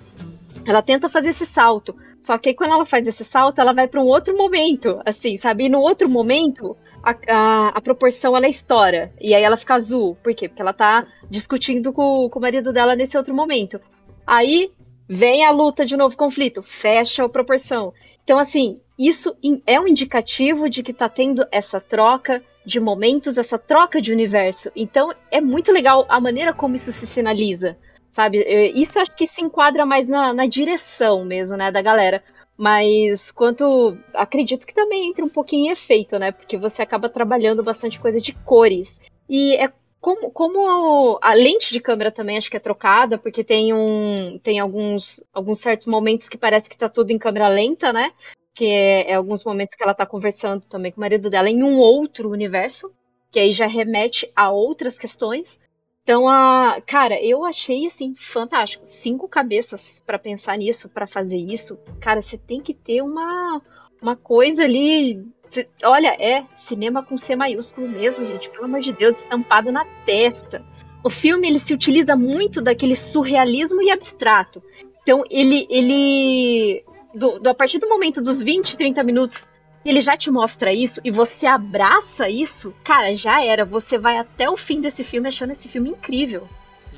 [0.66, 1.94] Ela tenta fazer esse salto.
[2.24, 5.37] Só que aí quando ela faz esse salto, ela vai para um outro momento, assim,
[5.37, 5.66] sabe?
[5.66, 9.12] E no outro momento, a, a, a, proporção ela estoura.
[9.20, 10.16] E aí ela fica azul.
[10.22, 10.48] Por quê?
[10.48, 13.78] Porque ela tá discutindo com, com o marido dela nesse outro momento.
[14.26, 14.72] Aí
[15.06, 17.92] vem a luta de novo conflito, fecha a proporção.
[18.24, 23.58] Então, assim, isso é um indicativo de que tá tendo essa troca de momentos, essa
[23.58, 24.70] troca de universo.
[24.74, 27.76] Então, é muito legal a maneira como isso se sinaliza
[28.14, 28.38] sabe?
[28.74, 32.22] Isso acho que se enquadra mais na, na direção mesmo, né, da galera.
[32.57, 33.98] Mas quanto.
[34.14, 36.31] Acredito que também entra um pouquinho em efeito, né?
[36.31, 39.00] Porque você acaba trabalhando bastante coisa de cores.
[39.29, 43.72] E é como, como a lente de câmera também acho que é trocada, porque tem
[43.72, 44.38] um.
[44.42, 48.12] Tem alguns, alguns certos momentos que parece que tá tudo em câmera lenta, né?
[48.55, 51.62] Que é, é alguns momentos que ela tá conversando também com o marido dela em
[51.64, 52.92] um outro universo.
[53.33, 55.59] Que aí já remete a outras questões.
[56.04, 58.84] Então, a, cara, eu achei assim fantástico.
[58.84, 61.78] Cinco cabeças para pensar nisso, para fazer isso.
[61.98, 63.62] Cara, você tem que ter uma
[64.02, 65.26] uma coisa ali.
[65.48, 68.50] Cê, olha, é cinema com C maiúsculo mesmo, gente.
[68.50, 70.62] Pelo amor de Deus, estampado na testa.
[71.02, 74.62] O filme ele se utiliza muito daquele surrealismo e abstrato.
[75.02, 79.46] Então, ele ele do, do, a partir do momento dos 20, 30 minutos
[79.90, 83.64] ele já te mostra isso e você abraça isso, cara, já era.
[83.64, 86.49] Você vai até o fim desse filme achando esse filme incrível,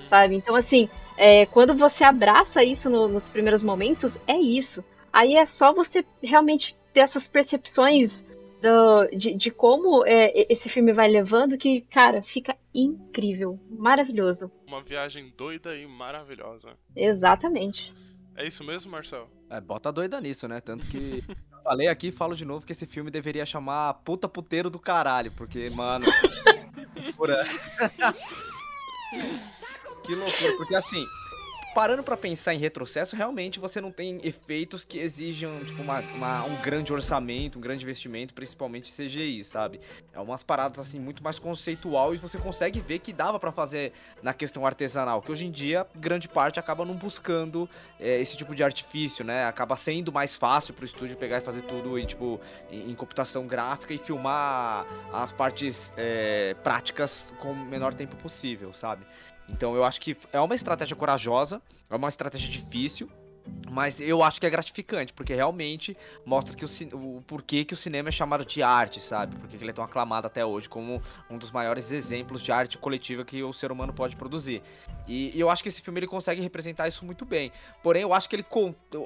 [0.08, 0.36] sabe?
[0.36, 4.84] Então, assim, é, quando você abraça isso no, nos primeiros momentos, é isso.
[5.12, 8.12] Aí é só você realmente ter essas percepções
[8.60, 14.50] do, de, de, como é, esse filme vai levando que, cara, fica incrível, maravilhoso.
[14.66, 16.76] Uma viagem doida e maravilhosa.
[16.94, 17.92] Exatamente.
[18.34, 19.28] É isso mesmo, Marcel?
[19.48, 20.60] É, bota doida nisso, né?
[20.60, 21.22] Tanto que
[21.62, 25.32] falei aqui e falo de novo que esse filme deveria chamar Puta Puteiro do Caralho,
[25.32, 26.06] porque, mano.
[30.04, 31.04] que loucura, porque assim,
[31.76, 36.44] parando para pensar em retrocesso, realmente você não tem efeitos que exijam, tipo, uma, uma,
[36.46, 39.78] um grande orçamento, um grande investimento, principalmente CGI, sabe?
[40.10, 43.92] É umas paradas, assim, muito mais conceitual e você consegue ver que dava para fazer
[44.22, 47.68] na questão artesanal, que hoje em dia, grande parte acaba não buscando
[48.00, 49.44] é, esse tipo de artifício, né?
[49.44, 53.46] Acaba sendo mais fácil pro estúdio pegar e fazer tudo em, tipo, em, em computação
[53.46, 59.04] gráfica e filmar as partes é, práticas com o menor tempo possível, sabe?
[59.48, 63.08] Então eu acho que é uma estratégia corajosa, é uma estratégia difícil,
[63.70, 67.76] Mas eu acho que é gratificante, porque realmente mostra que o, o porquê que o
[67.76, 69.36] cinema é chamado de arte, sabe?
[69.36, 73.24] Porque ele é tão aclamado até hoje como um dos maiores exemplos de arte coletiva
[73.24, 74.62] que o ser humano pode produzir.
[75.06, 77.52] E, e eu acho que esse filme ele consegue representar isso muito bem.
[77.82, 78.46] Porém, eu acho que ele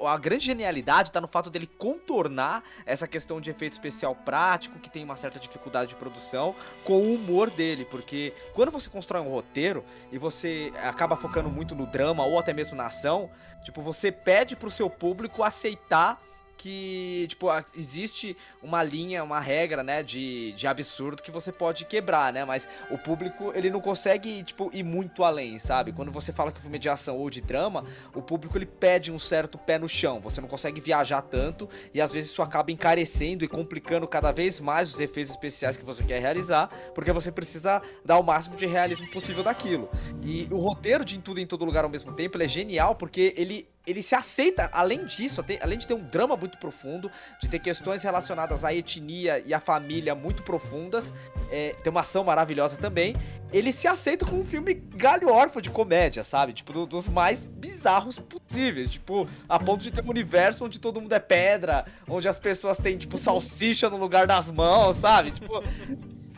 [0.07, 4.91] a grande genialidade está no fato dele contornar essa questão de efeito especial prático, que
[4.91, 7.85] tem uma certa dificuldade de produção, com o humor dele.
[7.85, 12.53] Porque quando você constrói um roteiro e você acaba focando muito no drama ou até
[12.53, 13.31] mesmo na ação,
[13.65, 16.23] tipo, você pede pro seu público aceitar
[16.57, 22.31] que, tipo, existe uma linha, uma regra, né, de, de absurdo que você pode quebrar,
[22.35, 22.45] né?
[22.45, 25.91] Mas o público, ele não consegue, tipo, ir muito além, sabe?
[25.91, 27.83] Quando você fala que o filme é de ação ou de drama,
[28.15, 30.21] o público, ele pede um certo pé no chão.
[30.21, 34.61] Você não consegue viajar tanto e, às vezes, isso acaba encarecendo e complicando cada vez
[34.61, 38.67] mais os efeitos especiais que você quer realizar, porque você precisa dar o máximo de
[38.67, 39.89] realismo possível daquilo.
[40.23, 43.33] E o roteiro de Em Tudo em Todo Lugar ao mesmo tempo, é genial porque
[43.37, 47.59] ele ele se aceita, além disso, além de ter um drama muito profundo, de ter
[47.59, 51.15] questões relacionadas à etnia e à família muito profundas,
[51.51, 53.17] é, tem uma ação maravilhosa também,
[53.53, 56.53] ele se aceita como um filme galho órfão de comédia, sabe?
[56.53, 58.91] Tipo, do, dos mais bizarros possíveis.
[58.91, 62.79] Tipo, a ponto de ter um universo onde todo mundo é pedra, onde as pessoas
[62.79, 65.33] têm, tipo, salsicha no lugar das mãos, sabe?
[65.33, 65.63] Tipo,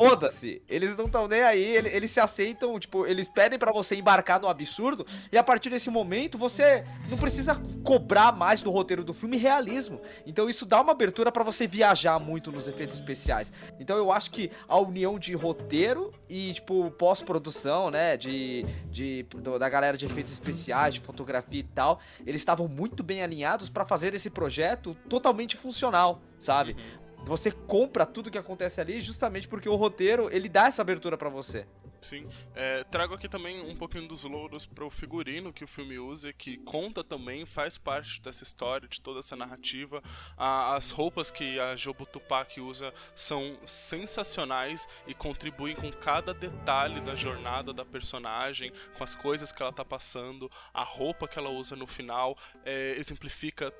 [0.09, 0.62] foda-se.
[0.69, 4.41] Eles não estão nem aí, eles, eles, se aceitam, tipo, eles pedem para você embarcar
[4.41, 9.15] no absurdo, e a partir desse momento você não precisa cobrar mais do roteiro do
[9.15, 10.01] filme realismo.
[10.27, 13.53] Então isso dá uma abertura para você viajar muito nos efeitos especiais.
[13.79, 19.27] Então eu acho que a união de roteiro e, tipo, pós-produção, né, de, de,
[19.59, 23.85] da galera de efeitos especiais, de fotografia e tal, eles estavam muito bem alinhados para
[23.85, 26.73] fazer esse projeto totalmente funcional, sabe?
[26.73, 31.17] Uhum você compra tudo que acontece ali justamente porque o roteiro ele dá essa abertura
[31.17, 31.67] para você.
[32.03, 32.29] Sim.
[32.55, 36.33] É, trago aqui também um pouquinho dos louros para o figurino que o filme usa,
[36.33, 40.03] que conta também, faz parte dessa história, de toda essa narrativa.
[40.37, 47.15] as roupas que a Jobu Tupac usa são sensacionais e contribuem com cada detalhe da
[47.15, 50.51] jornada da personagem, com as coisas que ela tá passando.
[50.75, 53.73] A roupa que ela usa no final é, exemplifica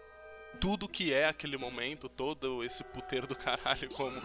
[0.61, 4.21] tudo que é aquele momento, todo esse puteiro do caralho, como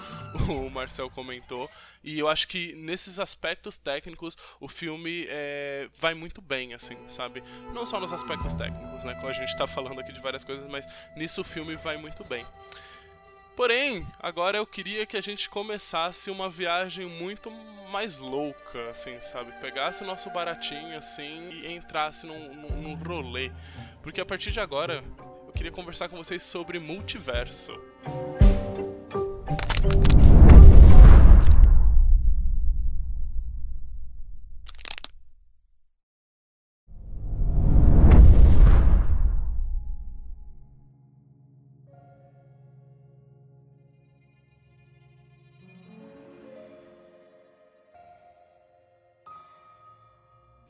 [0.49, 1.69] o Marcel comentou.
[2.03, 7.43] E eu acho que nesses aspectos técnicos o filme é, vai muito bem, assim, sabe?
[7.73, 9.15] Não só nos aspectos técnicos, né?
[9.15, 10.85] Como a gente tá falando aqui de várias coisas, mas
[11.15, 12.45] nisso o filme vai muito bem.
[13.57, 17.49] Porém, agora eu queria que a gente começasse uma viagem muito
[17.91, 19.51] mais louca, assim, sabe?
[19.53, 23.51] Pegasse o nosso baratinho, assim, e entrasse num, num, num rolê.
[24.03, 25.03] Porque a partir de agora,
[25.57, 27.73] queria conversar com vocês sobre multiverso.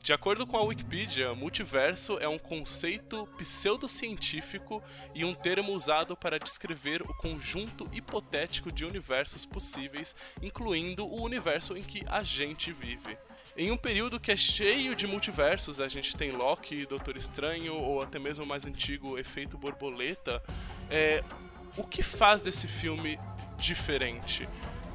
[0.08, 4.82] De acordo com a Wikipedia, multiverso é um conceito pseudocientífico
[5.14, 11.76] e um termo usado para descrever o conjunto hipotético de universos possíveis, incluindo o universo
[11.76, 13.18] em que a gente vive.
[13.54, 18.00] Em um período que é cheio de multiversos, a gente tem Loki, Doutor Estranho, ou
[18.00, 20.42] até mesmo o mais antigo Efeito Borboleta,
[20.88, 21.22] é,
[21.76, 23.20] o que faz desse filme
[23.58, 24.48] diferente?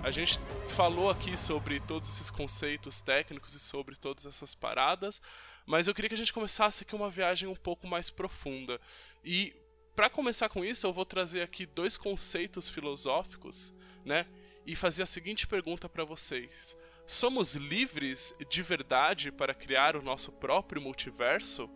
[0.04, 0.38] A gente
[0.68, 5.22] falou aqui sobre todos esses conceitos técnicos e sobre todas essas paradas,
[5.66, 8.82] mas eu queria que a gente começasse aqui uma viagem um pouco mais profunda.
[9.24, 9.56] E
[9.96, 14.28] para começar com isso, eu vou trazer aqui dois conceitos filosóficos, né?
[14.66, 16.76] E fazer a seguinte pergunta para vocês:
[17.08, 21.70] Somos livres de verdade para criar o nosso próprio multiverso?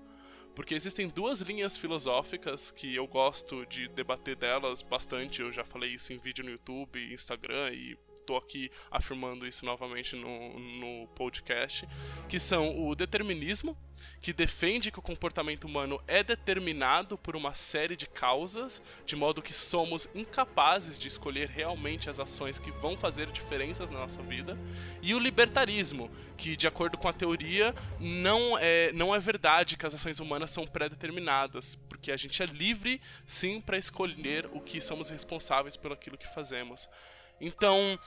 [0.54, 5.42] Porque existem duas linhas filosóficas que eu gosto de debater delas bastante.
[5.42, 10.14] Eu já falei isso em vídeo no YouTube, Instagram e tô aqui afirmando isso novamente
[10.18, 11.88] no, no podcast,
[12.28, 13.76] que são o determinismo,
[14.20, 19.42] que defende que o comportamento humano é determinado por uma série de causas, de modo
[19.42, 24.58] que somos incapazes de escolher realmente as ações que vão fazer diferenças na nossa vida,
[25.02, 29.86] e o libertarismo, que de acordo com a teoria não é, não é verdade que
[29.86, 34.82] as ações humanas são pré-determinadas, porque a gente é livre sim para escolher o que
[34.82, 36.90] somos responsáveis pelo aquilo que fazemos.
[37.40, 37.98] Então,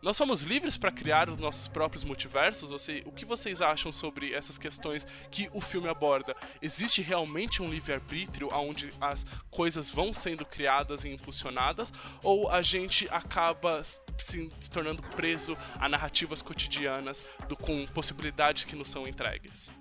[0.00, 2.70] nós somos livres para criar os nossos próprios multiversos?
[2.70, 6.36] Você, o que vocês acham sobre essas questões que o filme aborda?
[6.62, 11.92] Existe realmente um livre-arbítrio onde as coisas vão sendo criadas e impulsionadas?
[12.22, 18.76] Ou a gente acaba se, se tornando preso a narrativas cotidianas do, com possibilidades que
[18.76, 19.72] nos são entregues?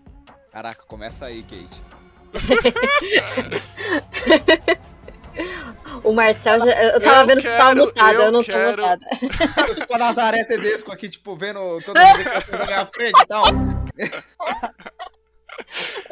[0.51, 1.79] Caraca, começa aí, Kate.
[6.04, 6.84] o Marcel já.
[6.84, 9.06] Eu tava Eu vendo que tava quero- mutada, eu, eu não quero- tô mutada.
[9.69, 13.43] Eu tipo a Nazaré Tedesco aqui, tipo, vendo toda a na minha frente e tal.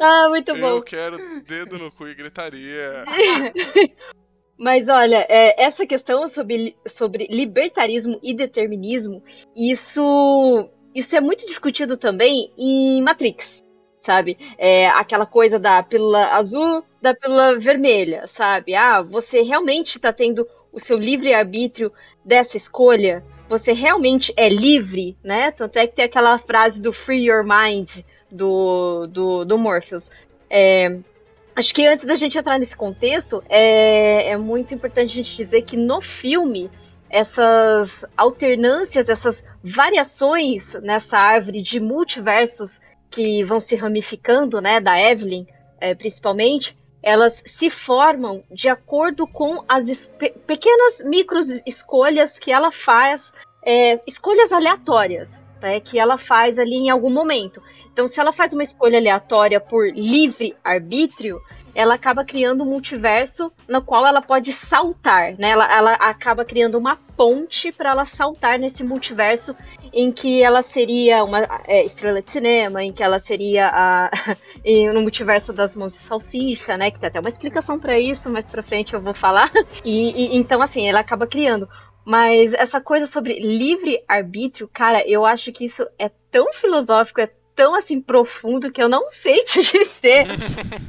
[0.00, 0.68] Ah, muito bom.
[0.70, 3.04] Eu quero dedo no cu e gritaria.
[4.58, 9.22] Mas olha, é, essa questão sobre, sobre libertarismo e determinismo,
[9.54, 13.62] isso, isso é muito discutido também em Matrix,
[14.06, 14.38] sabe?
[14.56, 18.74] É aquela coisa da pílula azul, da pílula vermelha, sabe?
[18.74, 21.92] Ah, você realmente está tendo o seu livre-arbítrio
[22.24, 23.24] dessa escolha?
[23.48, 25.50] Você realmente é livre, né?
[25.50, 27.88] Tanto é que tem aquela frase do Free Your Mind
[28.30, 30.10] do, do, do Morpheus.
[30.48, 30.98] É,
[31.56, 35.62] Acho que antes da gente entrar nesse contexto, é, é muito importante a gente dizer
[35.62, 36.70] que no filme,
[37.08, 42.78] essas alternâncias, essas variações nessa árvore de multiversos
[43.16, 45.46] que vão se ramificando, né, da Evelyn,
[45.80, 50.12] é, principalmente, elas se formam de acordo com as
[50.46, 53.32] pequenas micro escolhas que ela faz,
[53.64, 57.62] é, escolhas aleatórias, né, que ela faz ali em algum momento.
[57.90, 61.40] Então, se ela faz uma escolha aleatória por livre arbítrio,
[61.76, 65.50] ela acaba criando um multiverso no qual ela pode saltar, né?
[65.50, 69.54] Ela, ela acaba criando uma ponte para ela saltar nesse multiverso
[69.92, 74.10] em que ela seria uma é, estrela de cinema, em que ela seria a,
[74.94, 76.90] no multiverso das mãos de salsicha, né?
[76.90, 79.50] Que tem até uma explicação para isso, mais para frente eu vou falar.
[79.84, 81.68] E, e- então, assim, ela acaba criando.
[82.04, 87.30] Mas essa coisa sobre livre arbítrio, cara, eu acho que isso é tão filosófico, é
[87.56, 90.26] tão assim profundo que eu não sei te dizer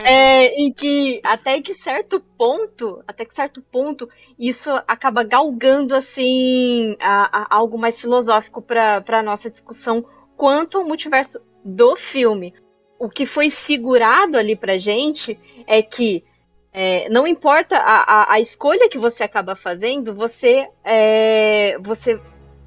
[0.04, 4.08] é, em que até que certo ponto, até que certo ponto,
[4.38, 10.06] isso acaba galgando assim a- a- algo mais filosófico para para nossa discussão
[10.36, 12.54] quanto ao multiverso do filme.
[13.00, 16.24] O que foi figurado ali pra gente é que
[16.74, 22.20] é, não importa a, a, a escolha que você acaba fazendo, você é, você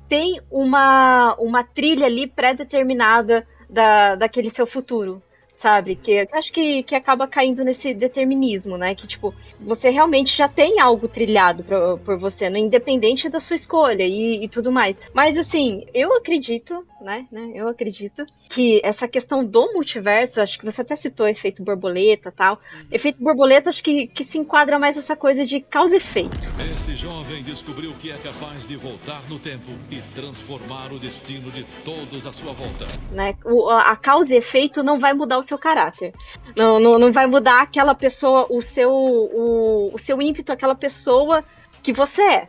[0.09, 5.23] tem uma, uma trilha ali pré-determinada da, daquele seu futuro,
[5.61, 5.95] sabe?
[5.97, 8.95] Que eu acho que, que acaba caindo nesse determinismo, né?
[8.95, 12.59] Que, tipo, você realmente já tem algo trilhado pro- por você, né?
[12.59, 14.97] independente da sua escolha e, e tudo mais.
[15.15, 17.27] Mas, assim, eu acredito, né?
[17.31, 17.51] né?
[17.55, 22.59] Eu acredito que essa questão do multiverso, acho que você até citou efeito borboleta tal.
[22.91, 26.37] Efeito borboleta, acho que, que se enquadra mais essa coisa de causa e efeito.
[26.75, 31.65] Esse jovem descobriu que é capaz de voltar no tempo e transformar o destino de
[31.85, 32.87] todos à sua volta.
[33.13, 33.35] né?
[33.45, 36.13] O- a a causa e efeito não vai mudar o seu caráter.
[36.57, 41.45] Não, não, não vai mudar aquela pessoa, o seu, o, o seu ímpeto, aquela pessoa
[41.83, 42.49] que você é,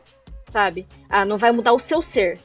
[0.51, 0.87] sabe?
[1.09, 2.39] Ah, não vai mudar o seu ser.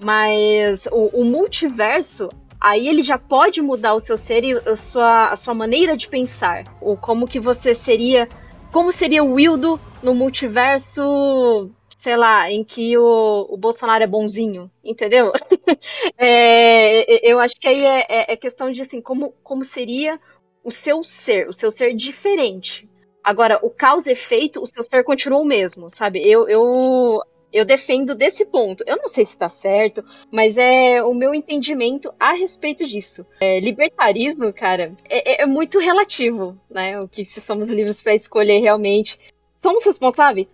[0.00, 2.30] Mas o, o multiverso,
[2.60, 6.08] aí ele já pode mudar o seu ser e a sua, a sua maneira de
[6.08, 6.64] pensar.
[6.80, 8.28] Ou como que você seria.
[8.72, 11.70] Como seria o Wildo no multiverso,
[12.08, 15.30] sei lá, em que o, o Bolsonaro é bonzinho, entendeu?
[16.16, 20.18] É, eu acho que aí é, é- é questão de assim, como, como seria
[20.64, 22.88] o seu ser, o seu ser diferente.
[23.22, 26.18] Agora, o causa efeito, o seu ser continua o mesmo, sabe?
[26.26, 27.20] Eu, eu,
[27.52, 28.82] eu defendo desse ponto.
[28.86, 30.02] Eu não sei se tá certo,
[30.32, 33.26] mas é o meu entendimento a respeito disso.
[33.42, 36.98] É, libertarismo, cara, é, é- é muito relativo, né?
[37.00, 39.18] O que se somos livres para escolher realmente.
[39.62, 40.48] Somos responsáveis?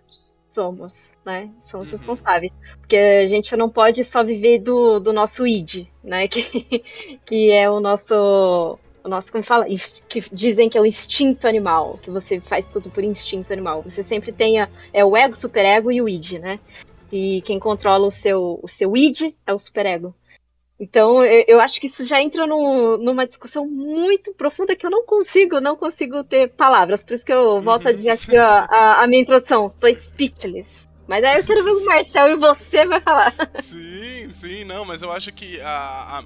[0.49, 1.49] Somos, né?
[1.65, 2.51] Somos responsáveis.
[2.79, 6.27] Porque a gente não pode só viver do, do nosso id, né?
[6.29, 6.83] Que,
[7.25, 8.77] que é o nosso.
[9.03, 9.65] O nosso, como fala?
[10.07, 13.83] Que dizem que é o instinto animal, que você faz tudo por instinto animal.
[13.83, 16.59] Você sempre tem a, é o ego, superego e o id, né?
[17.11, 20.15] E quem controla o seu, o seu id é o superego.
[20.79, 25.05] Então, eu, acho que isso já entra no- numa discussão muito profunda que eu não
[25.05, 27.01] consigo, não consigo ter palavras.
[27.01, 29.73] Por isso que eu volto a dizer aqui ó, a, a minha introdução.
[29.79, 30.67] Tô speechless.
[31.07, 33.33] Mas aí eu quero ver o Marcel e você vai falar.
[33.61, 35.69] Sim, sim, não, mas eu acho que a,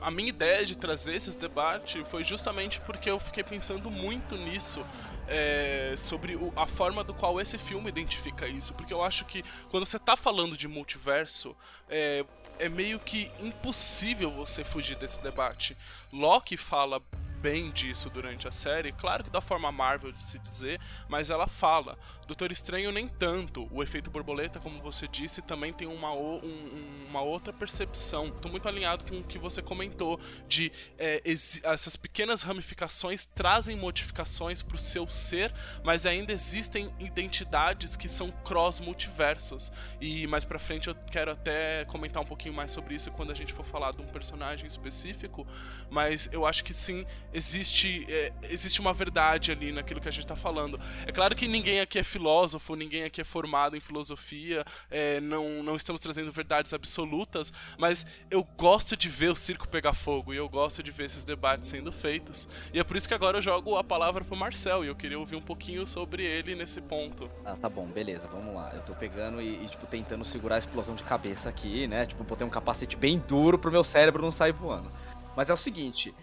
[0.01, 4.35] a, a minha ideia de trazer esses debates foi justamente porque eu fiquei pensando muito
[4.37, 4.85] nisso.
[5.31, 8.73] é, sobre o- a forma do qual esse filme identifica isso.
[8.73, 11.55] Porque eu acho que quando você tá falando de multiverso,
[11.87, 12.25] é,
[12.57, 15.77] é meio que impossível você fugir desse debate.
[16.11, 16.99] Loki fala
[17.41, 21.47] bem disso durante a série, claro que da forma Marvel de se dizer, mas ela
[21.47, 21.97] fala.
[22.27, 23.67] Doutor Estranho nem tanto.
[23.71, 28.29] O efeito borboleta, como você disse, também tem uma, um- uma outra percepção.
[28.29, 31.21] Tô muito alinhado com o que você comentou de é,
[31.63, 35.51] essas pequenas ramificações trazem modificações pro seu ser,
[35.83, 39.71] mas ainda existem identidades que são cross multiversos.
[39.99, 43.35] E mais pra frente eu quero até comentar um pouquinho mais sobre isso quando a
[43.35, 45.47] gente for falar de um personagem específico,
[45.89, 50.25] mas eu acho que sim, existe, é, existe uma verdade ali naquilo que a gente
[50.25, 50.79] tá falando.
[51.05, 55.63] É claro que ninguém aqui é filósofo, ninguém aqui é formado em filosofia, é, não,
[55.63, 60.37] não estamos trazendo verdades absolutas, mas eu gosto de ver o circo pegar fogo e
[60.37, 62.47] eu gosto de ver esses debates sendo feitos.
[62.73, 65.19] E é por isso que agora eu jogo a palavra pro Marcel e eu queria
[65.19, 67.29] ouvir um pouquinho sobre ele nesse ponto.
[67.45, 68.71] Ah, tá bom, beleza, vamos lá.
[68.73, 72.05] Eu tô pegando e, e, tipo, tentando segurar a explosão de cabeça aqui, né?
[72.05, 74.91] Tipo, botei um capacete bem duro pro meu cérebro não sair voando.
[75.35, 76.13] Mas é o seguinte,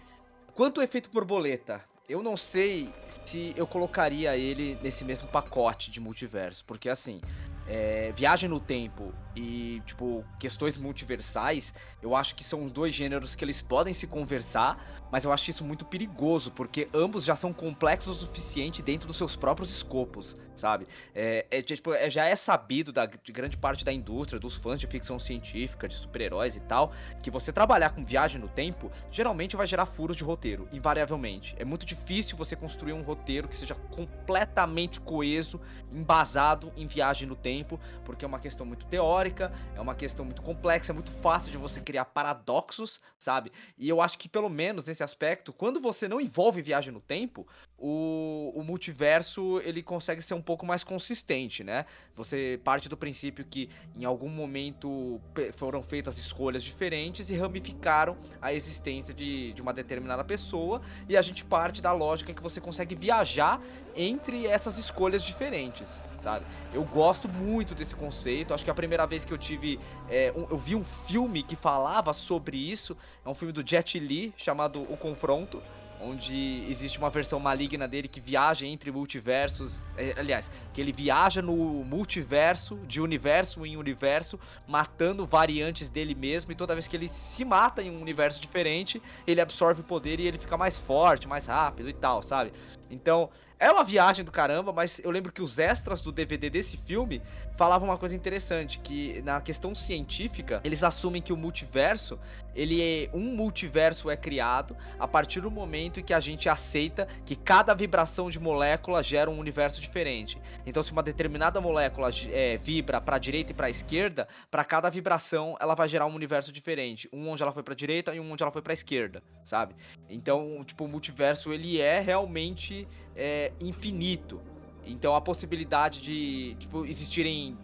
[0.57, 1.79] quanto ao efeito borboleta,
[2.09, 2.89] eu não sei
[3.23, 7.21] se eu colocaria ele nesse mesmo pacote de multiverso, porque assim,
[7.67, 13.45] é, viagem no tempo e, tipo, questões multiversais, eu acho que são dois gêneros que
[13.45, 18.23] eles podem se conversar, mas eu acho isso muito perigoso, porque ambos já são complexos
[18.23, 20.87] o suficiente dentro dos seus próprios escopos, sabe?
[21.13, 24.79] É, é tipo, é, já é sabido da, de grande parte da indústria, dos fãs
[24.79, 26.91] de ficção científica, de super-heróis e tal,
[27.21, 31.55] que você trabalhar com viagem no tempo geralmente vai gerar furos de roteiro, invariavelmente.
[31.59, 35.61] É muito difícil você construir um roteiro que seja completamente coeso,
[35.91, 37.56] embasado em viagem no tempo,
[38.03, 41.57] porque é uma questão muito teórica é uma questão muito complexa, é muito fácil de
[41.57, 43.51] você criar paradoxos, sabe?
[43.77, 47.47] E eu acho que, pelo menos nesse aspecto, quando você não envolve viagem no tempo,
[47.79, 51.85] o, o multiverso ele consegue ser um pouco mais consistente, né?
[52.15, 55.21] Você parte do princípio que em algum momento
[55.53, 61.21] foram feitas escolhas diferentes e ramificaram a existência de, de uma determinada pessoa, e a
[61.21, 63.61] gente parte da lógica que você consegue viajar
[63.95, 66.45] entre essas escolhas diferentes, sabe?
[66.73, 69.79] Eu gosto muito desse conceito, acho que a primeira vez que eu tive.
[70.09, 73.99] É, um, eu vi um filme que falava sobre isso, é um filme do Jet
[73.99, 75.61] Li chamado O Confronto
[76.01, 81.41] onde existe uma versão maligna dele que viaja entre multiversos, é, aliás, que ele viaja
[81.41, 87.07] no multiverso, de universo em universo, matando variantes dele mesmo, e toda vez que ele
[87.07, 91.27] se mata em um universo diferente, ele absorve o poder e ele fica mais forte,
[91.27, 92.51] mais rápido e tal, sabe?
[92.89, 93.29] Então,
[93.59, 97.21] é uma viagem do caramba, mas eu lembro que os extras do DVD desse filme
[97.55, 102.19] falavam uma coisa interessante, que na questão científica, eles assumem que o multiverso,
[102.55, 107.07] ele é um multiverso é criado a partir do momento em que a gente aceita
[107.25, 110.39] que cada vibração de molécula gera um universo diferente.
[110.65, 115.55] Então, se uma determinada molécula é, vibra para direita e para esquerda, para cada vibração
[115.59, 118.43] ela vai gerar um universo diferente, um onde ela foi para direita e um onde
[118.43, 119.75] ela foi para esquerda, sabe?
[120.07, 122.87] Então, tipo, o multiverso ele é realmente
[123.17, 124.39] é, infinito.
[124.85, 127.57] Então a possibilidade de tipo, existirem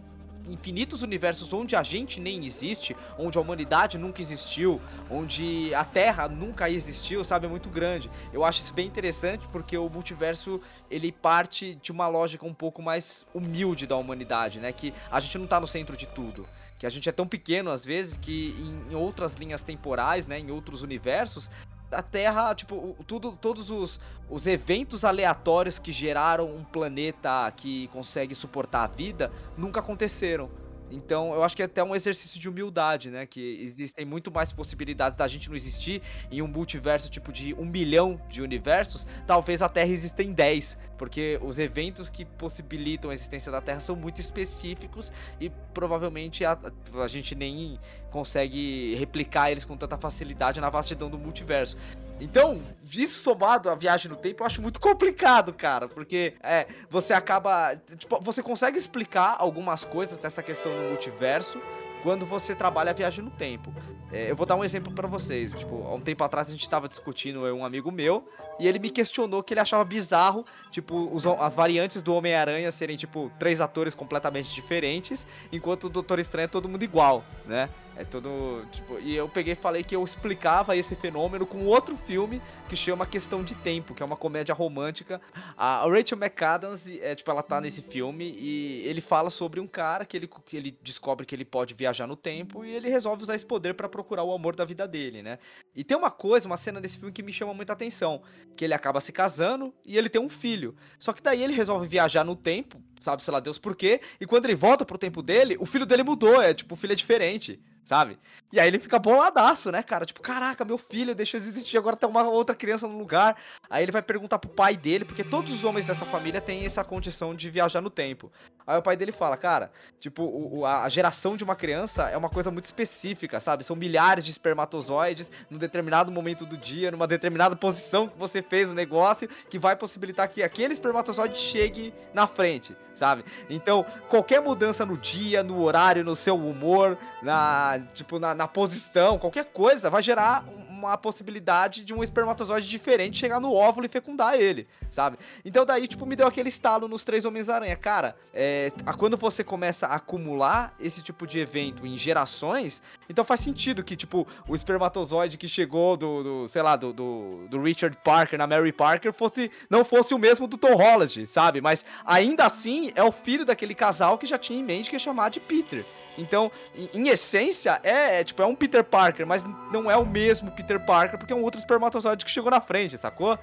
[0.48, 4.80] infinitos universos onde a gente nem existe, onde a humanidade nunca existiu,
[5.10, 8.10] onde a Terra nunca existiu, sabe, é muito grande.
[8.32, 12.82] Eu acho isso bem interessante porque o multiverso ele parte de uma lógica um pouco
[12.82, 16.46] mais humilde da humanidade, né, que a gente não tá no centro de tudo,
[16.78, 18.54] que a gente é tão pequeno às vezes que
[18.90, 21.50] em outras linhas temporais, né, em outros universos,
[21.90, 28.34] a Terra, tipo, tudo, todos os, os eventos aleatórios que geraram um planeta que consegue
[28.34, 30.50] suportar a vida nunca aconteceram.
[30.90, 33.26] Então, eu acho que é até um exercício de humildade, né?
[33.26, 37.64] Que existem muito mais possibilidades da gente não existir em um multiverso tipo de um
[37.64, 39.06] milhão de universos.
[39.26, 43.80] Talvez a Terra exista em 10, porque os eventos que possibilitam a existência da Terra
[43.80, 46.58] são muito específicos e provavelmente a,
[47.02, 47.78] a gente nem
[48.10, 51.76] consegue replicar eles com tanta facilidade na vastidão do multiverso.
[52.20, 52.62] Então,
[52.92, 55.88] isso somado à viagem no tempo, eu acho muito complicado, cara.
[55.88, 57.74] Porque é, você acaba.
[57.98, 61.60] Tipo, você consegue explicar algumas coisas dessa questão do multiverso
[62.02, 63.72] quando você trabalha a viagem no tempo.
[64.12, 65.54] É, eu vou dar um exemplo para vocês.
[65.54, 68.28] Tipo, há um tempo atrás a gente tava discutindo, eu um amigo meu,
[68.60, 72.96] e ele me questionou que ele achava bizarro, tipo, os, as variantes do Homem-Aranha serem,
[72.96, 77.70] tipo, três atores completamente diferentes, enquanto o Doutor Estranho é todo mundo igual, né?
[77.96, 78.64] É todo.
[78.72, 83.06] Tipo, e eu peguei falei que eu explicava esse fenômeno com outro filme que chama
[83.06, 85.20] Questão de Tempo, que é uma comédia romântica.
[85.56, 90.04] A Rachel McAdams, é, tipo, ela tá nesse filme e ele fala sobre um cara
[90.04, 93.36] que ele, que ele descobre que ele pode viajar no tempo e ele resolve usar
[93.36, 95.38] esse poder para procurar o amor da vida dele, né?
[95.74, 98.22] E tem uma coisa, uma cena desse filme que me chama muita atenção,
[98.56, 100.74] que ele acaba se casando e ele tem um filho.
[100.98, 104.26] Só que daí ele resolve viajar no tempo, sabe, sei lá Deus por quê, e
[104.26, 106.96] quando ele volta pro tempo dele, o filho dele mudou, é tipo, o filho é
[106.96, 108.18] diferente sabe?
[108.52, 110.06] E aí ele fica boladaço, né, cara?
[110.06, 113.36] Tipo, caraca, meu filho deixou de existir, agora tem uma outra criança no lugar.
[113.68, 116.82] Aí ele vai perguntar pro pai dele, porque todos os homens dessa família têm essa
[116.84, 118.32] condição de viajar no tempo.
[118.66, 122.30] Aí o pai dele fala, cara, tipo, o, a geração de uma criança é uma
[122.30, 123.62] coisa muito específica, sabe?
[123.62, 128.70] São milhares de espermatozoides num determinado momento do dia, numa determinada posição que você fez
[128.70, 133.22] o negócio, que vai possibilitar que aquele espermatozoide chegue na frente, sabe?
[133.50, 139.18] Então, qualquer mudança no dia, no horário, no seu humor, na, tipo, na, na posição,
[139.18, 140.44] qualquer coisa, vai gerar
[140.86, 145.18] uma possibilidade de um espermatozoide diferente chegar no óvulo e fecundar ele, sabe?
[145.44, 147.76] Então daí, tipo, me deu aquele estalo nos Três Homens-Aranha.
[147.76, 148.68] Cara, é,
[148.98, 153.96] quando você começa a acumular esse tipo de evento em gerações, então faz sentido que,
[153.96, 158.46] tipo, o espermatozoide que chegou do, do sei lá, do, do, do, Richard Parker na
[158.46, 161.60] Mary Parker fosse, não fosse o mesmo do Tom Holland, sabe?
[161.60, 165.00] Mas ainda assim é o filho daquele casal que já tinha em mente que ia
[165.00, 165.84] chamar de Peter.
[166.16, 166.50] Então,
[166.94, 170.78] em, essência, é, é, tipo, é um Peter Parker, mas não é o mesmo Peter
[170.84, 173.38] Parker, porque é um outro espermatozoide que chegou na frente, sacou?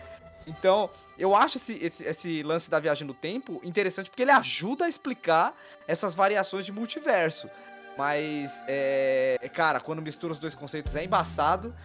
[0.47, 4.85] Então, eu acho esse, esse, esse, lance da viagem no tempo interessante porque ele ajuda
[4.85, 5.53] a explicar
[5.87, 7.49] essas variações de multiverso.
[7.97, 11.75] Mas, é, cara, quando mistura os dois conceitos é embaçado.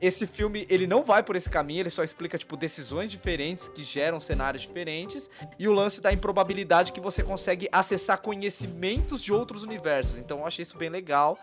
[0.00, 3.82] Esse filme, ele não vai por esse caminho, ele só explica, tipo, decisões diferentes que
[3.82, 9.64] geram cenários diferentes e o lance da improbabilidade que você consegue acessar conhecimentos de outros
[9.64, 10.18] universos.
[10.18, 11.38] Então eu achei isso bem legal.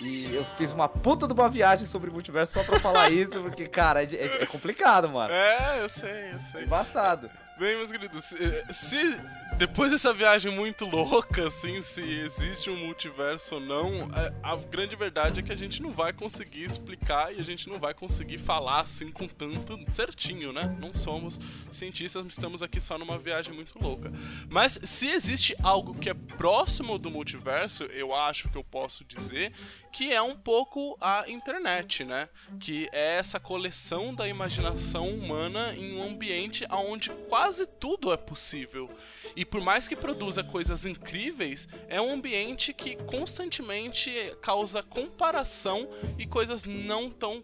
[0.00, 3.66] E eu fiz uma puta de uma viagem sobre multiverso só pra falar isso, porque,
[3.66, 5.32] cara, é, é, complicado, mano.
[5.32, 6.64] É, eu sei, eu sei.
[6.64, 7.28] Embaçado.
[7.58, 8.34] Bem, meus queridos,
[8.70, 9.20] se
[9.58, 14.96] depois dessa viagem muito louca, assim, se existe um multiverso ou não, é, a grande
[14.96, 18.38] verdade é que a gente não vai conseguir explicar e a gente não vai conseguir
[18.38, 20.74] falar assim com tanto certinho, né?
[20.80, 21.38] Não somos
[21.70, 24.10] cientistas, estamos aqui só numa viagem muito louca.
[24.48, 29.52] Mas se existe algo que é próximo do multiverso, eu acho que eu posso dizer
[29.92, 32.30] que é um pouco a internet, né?
[32.58, 38.90] Que é essa coleção da imaginação humana em um ambiente onde quase tudo é possível.
[39.34, 45.88] E por mais que produza coisas incríveis, é um ambiente que constantemente causa comparação
[46.18, 47.42] e coisas não tão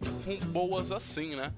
[0.52, 1.52] boas assim, né?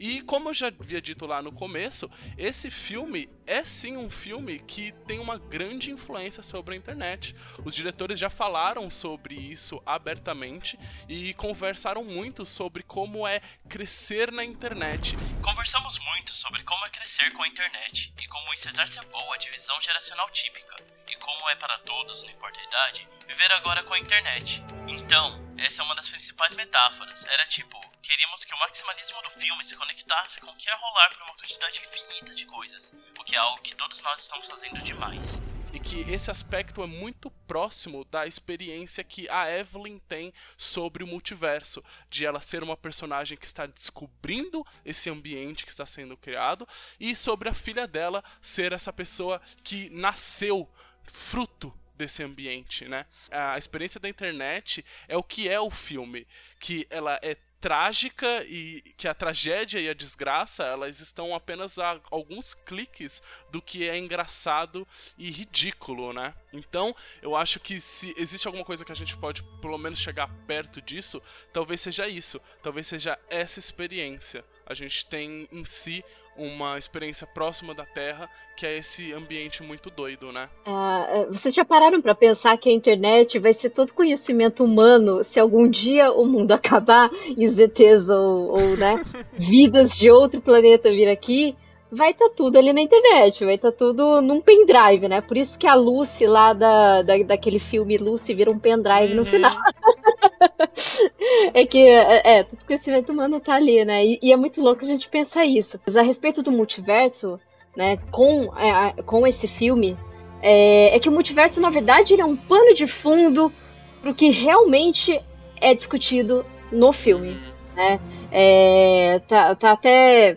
[0.00, 4.58] E como eu já havia dito lá no começo, esse filme é sim um filme
[4.60, 7.36] que tem uma grande influência sobre a internet.
[7.62, 14.42] Os diretores já falaram sobre isso abertamente e conversaram muito sobre como é crescer na
[14.42, 15.18] internet.
[15.42, 19.78] Conversamos muito sobre como é crescer com a internet e como isso exacerbou a divisão
[19.82, 20.76] geracional típica
[21.10, 24.64] e como é para todos, não importa a idade, viver agora com a internet.
[24.88, 27.26] Então, essa é uma das principais metáforas.
[27.26, 31.08] Era tipo, queríamos que o maximalismo do filme se conectasse com o que é rolar
[31.10, 34.82] para uma quantidade infinita de coisas, o que é algo que todos nós estamos fazendo
[34.82, 35.40] demais
[35.72, 41.06] e que esse aspecto é muito próximo da experiência que a Evelyn tem sobre o
[41.06, 46.66] multiverso, de ela ser uma personagem que está descobrindo esse ambiente que está sendo criado
[46.98, 50.68] e sobre a filha dela ser essa pessoa que nasceu
[51.04, 53.06] fruto desse ambiente, né?
[53.30, 56.26] A experiência da internet é o que é o filme,
[56.58, 62.00] que ela é trágica e que a tragédia e a desgraça elas estão apenas a
[62.10, 64.88] alguns cliques do que é engraçado
[65.18, 66.34] e ridículo, né?
[66.54, 70.26] Então, eu acho que se existe alguma coisa que a gente pode pelo menos chegar
[70.46, 71.22] perto disso,
[71.52, 74.42] talvez seja isso, talvez seja essa experiência.
[74.64, 76.02] A gente tem em si
[76.40, 80.48] uma experiência próxima da Terra, que é esse ambiente muito doido, né?
[80.66, 85.38] Uh, vocês já pararam para pensar que a internet vai ser todo conhecimento humano se
[85.38, 89.02] algum dia o mundo acabar e os ETs ou, ou né,
[89.36, 91.54] vidas de outro planeta vir aqui?
[91.90, 95.20] Vai estar tá tudo ali na internet, vai estar tá tudo num pendrive, né?
[95.20, 99.16] Por isso que a Lucy lá da, da, daquele filme Lucy vira um pendrive uhum.
[99.16, 99.56] no final.
[101.52, 104.04] é que, é, é, tudo conhecimento humano tá ali, né?
[104.04, 105.80] E, e, é muito louco a gente pensar isso.
[105.84, 107.40] Mas a respeito do multiverso,
[107.76, 109.96] né, com, é, com esse filme,
[110.40, 113.52] é, é, que o multiverso, na verdade, ele é um pano de fundo
[114.00, 115.20] pro que realmente
[115.60, 117.36] é discutido no filme,
[117.74, 118.00] né?
[118.30, 120.36] É, tá, tá até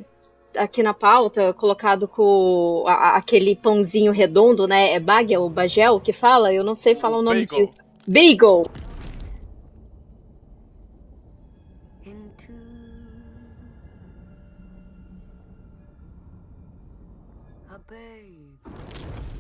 [0.58, 4.94] aqui na pauta, colocado com a, aquele pãozinho redondo, né?
[4.94, 6.54] É bagel ou bagel que fala?
[6.54, 7.66] Eu não sei falar o nome Bagel.
[7.66, 7.78] disso.
[8.08, 8.66] Bagel.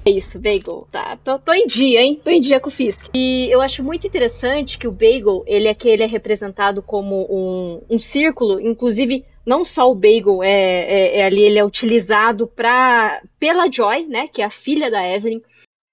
[0.05, 0.85] É isso, Bagel.
[0.91, 2.19] Tá, tô, tô, em dia, hein?
[2.21, 3.05] Tô em dia com o Fisk.
[3.13, 7.25] E eu acho muito interessante que o Bagel, ele é que ele é representado como
[7.29, 12.47] um, um círculo, inclusive não só o bagel é, é, é ali, ele é utilizado
[12.47, 15.41] pra, pela Joy, né, que é a filha da Evelyn,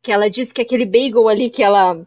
[0.03, 2.01] que ela diz que aquele bagel ali que ela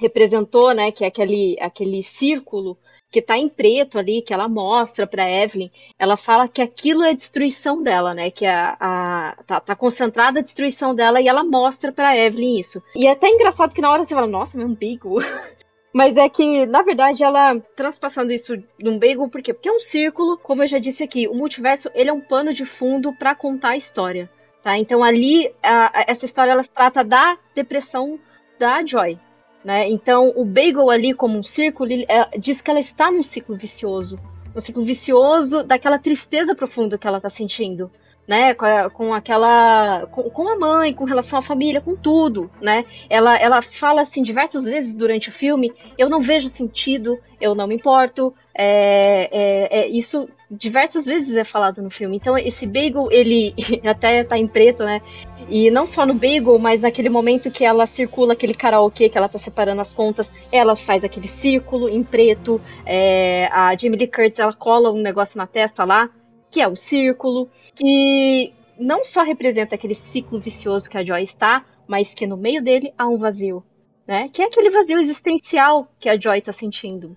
[0.00, 2.76] representou, né, que é aquele, aquele círculo
[3.12, 7.10] que tá em preto ali, que ela mostra pra Evelyn, ela fala que aquilo é
[7.10, 8.30] a destruição dela, né?
[8.30, 12.82] Que a, a tá, tá, concentrada a destruição dela e ela mostra pra Evelyn isso.
[12.96, 15.18] E é até engraçado que na hora você fala, nossa, é um bagel.
[15.92, 19.52] Mas é que, na verdade, ela transpassando isso num bagel, por quê?
[19.52, 22.54] Porque é um círculo, como eu já disse aqui, o multiverso ele é um pano
[22.54, 24.30] de fundo para contar a história,
[24.62, 24.78] tá?
[24.78, 28.18] Então ali, a, essa história ela trata da depressão
[28.58, 29.18] da Joy,
[29.62, 29.86] né?
[29.90, 33.54] Então o bagel ali como um círculo ele, é, diz que ela está num ciclo
[33.54, 34.18] vicioso,
[34.56, 37.90] um ciclo vicioso daquela tristeza profunda que ela tá sentindo
[38.26, 42.50] né, com, a, com aquela, com, com, a mãe, com relação à família, com tudo,
[42.60, 42.84] né?
[43.10, 47.66] Ela, ela fala assim diversas vezes durante o filme: eu não vejo sentido, eu não
[47.66, 48.32] me importo.
[48.54, 52.16] É, é, é, isso diversas vezes é falado no filme.
[52.16, 53.54] Então esse bagel ele
[53.84, 55.00] até tá em preto, né?
[55.48, 59.28] E não só no bagel, mas naquele momento que ela circula aquele karaokê que ela
[59.28, 62.60] tá separando as contas, ela faz aquele círculo em preto.
[62.86, 66.08] É, a Jamie Lee Curtis ela cola um negócio na testa lá
[66.52, 71.64] que é o círculo, que não só representa aquele ciclo vicioso que a Joy está,
[71.88, 73.64] mas que no meio dele há um vazio,
[74.06, 74.28] né?
[74.28, 77.16] Que é aquele vazio existencial que a Joy está sentindo.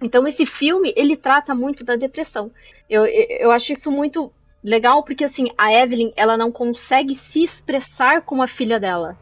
[0.00, 2.50] Então esse filme ele trata muito da depressão.
[2.88, 4.32] Eu, eu, acho isso muito
[4.64, 9.18] legal porque assim a Evelyn ela não consegue se expressar com a filha dela,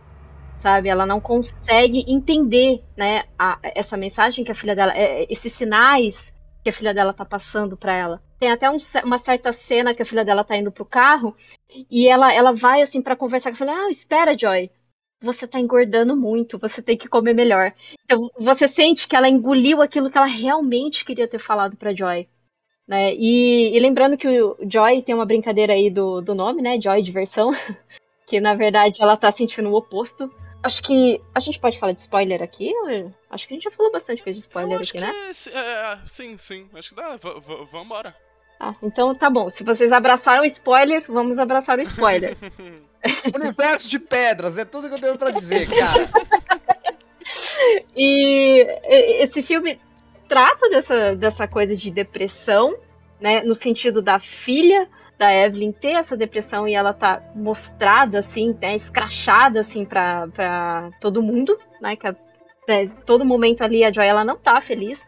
[0.62, 0.88] sabe?
[0.88, 3.24] Ela não consegue entender, né?
[3.36, 6.16] A, essa mensagem que a filha dela, é, esses sinais
[6.62, 8.22] que a filha dela tá passando para ela.
[8.38, 11.36] Tem até um, uma certa cena que a filha dela tá indo pro carro
[11.90, 14.70] e ela, ela vai assim para conversar com a filha, ah, espera, Joy.
[15.20, 17.72] Você tá engordando muito, você tem que comer melhor.
[18.04, 22.28] Então, você sente que ela engoliu aquilo que ela realmente queria ter falado para Joy.
[22.86, 23.14] Né?
[23.14, 26.80] E, e, lembrando que o Joy tem uma brincadeira aí do, do nome, né?
[26.80, 27.50] Joy, diversão.
[28.28, 30.30] que na verdade ela tá sentindo o oposto.
[30.62, 32.72] Acho que a gente pode falar de spoiler aqui.
[33.30, 35.12] Acho que a gente já falou bastante coisa de spoiler aqui, né?
[35.52, 36.68] É, é, sim, sim.
[36.74, 37.16] Acho que dá.
[37.16, 37.40] V
[37.70, 38.14] vambora.
[38.58, 39.48] Ah, então tá bom.
[39.48, 42.36] Se vocês abraçaram o spoiler, vamos abraçar o spoiler.
[43.32, 46.08] Universo de pedras, é tudo que eu tenho pra dizer, cara.
[47.96, 48.66] e
[49.22, 49.78] esse filme
[50.28, 52.76] trata dessa, dessa coisa de depressão,
[53.20, 53.42] né?
[53.42, 54.88] No sentido da filha
[55.18, 61.22] da Evelyn ter essa depressão e ela tá mostrada assim, né, escrachada assim pra todo
[61.22, 62.06] mundo, né, que
[62.68, 65.04] é, todo momento ali a Joy ela não tá feliz.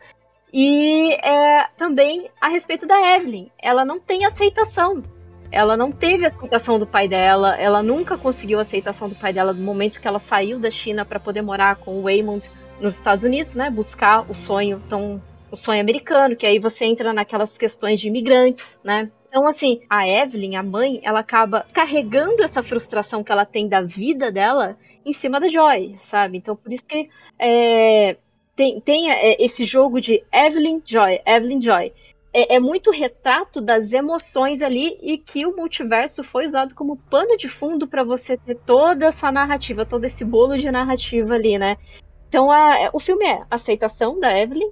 [0.53, 5.05] E é, também a respeito da Evelyn, ela não tem aceitação.
[5.53, 9.63] Ela não teve aceitação do pai dela, ela nunca conseguiu aceitação do pai dela no
[9.63, 12.51] momento que ela saiu da China para poder morar com o Waymond
[12.81, 17.13] nos Estados Unidos, né, buscar o sonho tão o sonho americano, que aí você entra
[17.13, 19.11] naquelas questões de imigrantes, né?
[19.31, 23.81] Então, assim, a Evelyn, a mãe, ela acaba carregando essa frustração que ela tem da
[23.81, 24.77] vida dela
[25.07, 26.39] em cima da Joy, sabe?
[26.39, 27.09] Então, por isso que
[27.39, 28.17] é,
[28.57, 31.93] tem, tem é, esse jogo de Evelyn Joy, Evelyn Joy.
[32.33, 37.37] É, é, muito retrato das emoções ali e que o multiverso foi usado como pano
[37.37, 41.77] de fundo para você ter toda essa narrativa, todo esse bolo de narrativa ali, né?
[42.29, 44.71] Então, a, o filme é a aceitação da Evelyn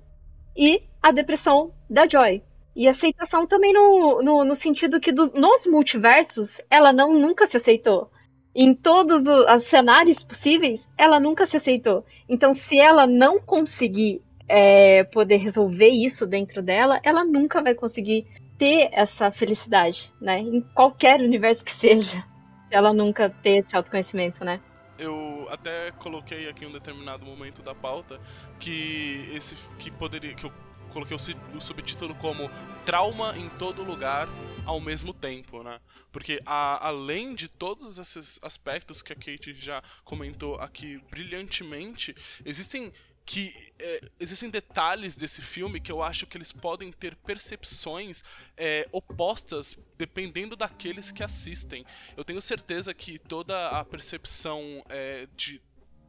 [0.57, 2.43] e a depressão da Joy.
[2.79, 7.57] E aceitação também no, no, no sentido que dos, nos multiversos ela não nunca se
[7.57, 8.09] aceitou.
[8.55, 12.07] Em todos os cenários possíveis, ela nunca se aceitou.
[12.29, 18.29] Então, se ela não conseguir é, poder resolver isso dentro dela, ela nunca vai conseguir
[18.57, 20.39] ter essa felicidade, né?
[20.39, 22.25] Em qualquer universo que seja.
[22.71, 24.61] Ela nunca ter esse autoconhecimento, né?
[24.99, 28.21] eu até coloquei aqui um determinado momento da pauta
[28.59, 30.53] que esse que poderia que eu
[30.99, 31.17] coloquei
[31.55, 32.51] o, subtítulo como
[32.85, 34.29] Trauma em todo lugar
[34.65, 35.81] ao mesmo tempo, né?
[36.11, 42.93] Porque a, além de todos esses aspectos que a Kate já comentou aqui brilhantemente, existem
[43.25, 48.25] que é, existem detalhes desse filme que eu acho que eles podem ter percepções
[48.57, 51.85] é, opostas dependendo daqueles que assistem.
[52.17, 55.61] Eu tenho certeza que toda a percepção é, de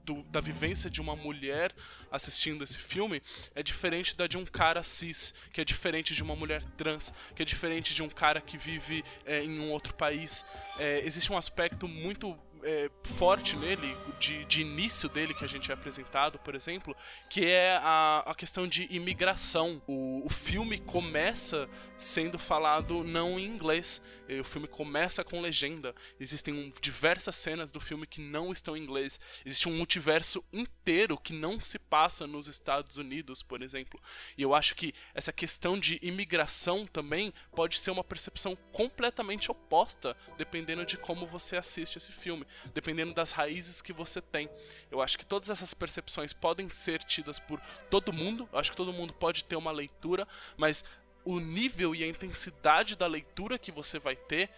[0.10, 1.72] do, da vivência de uma mulher
[2.12, 3.22] assistindo esse filme
[3.53, 7.43] é diferente da de um cara cis, que é diferente de uma mulher trans, que
[7.43, 10.43] é diferente de um cara que vive é, em um outro país.
[10.80, 15.72] É, existe um aspecto muito é, forte nele, de, de, início dele que a gente
[15.72, 16.95] é apresentado, por exemplo,
[17.30, 19.82] que é a, a questão de imigração.
[19.88, 24.01] O, o filme começa sendo falado não em inglês.
[24.39, 25.93] O filme começa com legenda.
[26.20, 29.20] Existem um, diversas cenas do filme que não estão em inglês.
[29.45, 33.99] Existe um multiverso inteiro que não se passa nos Estados Unidos, por exemplo.
[34.38, 40.16] E eu acho que essa questão de imigração também pode ser uma percepção completamente oposta,
[40.38, 44.50] dependendo de como você assiste esse filme, dependendo das raízes que você tem.
[44.89, 48.47] Eu acho que todas essas percepções podem ser tidas por todo mundo.
[48.52, 50.28] Eu acho que todo mundo pode ter uma leitura,
[50.58, 50.84] mas
[51.24, 54.50] o nível e a intensidade da leitura que você vai ter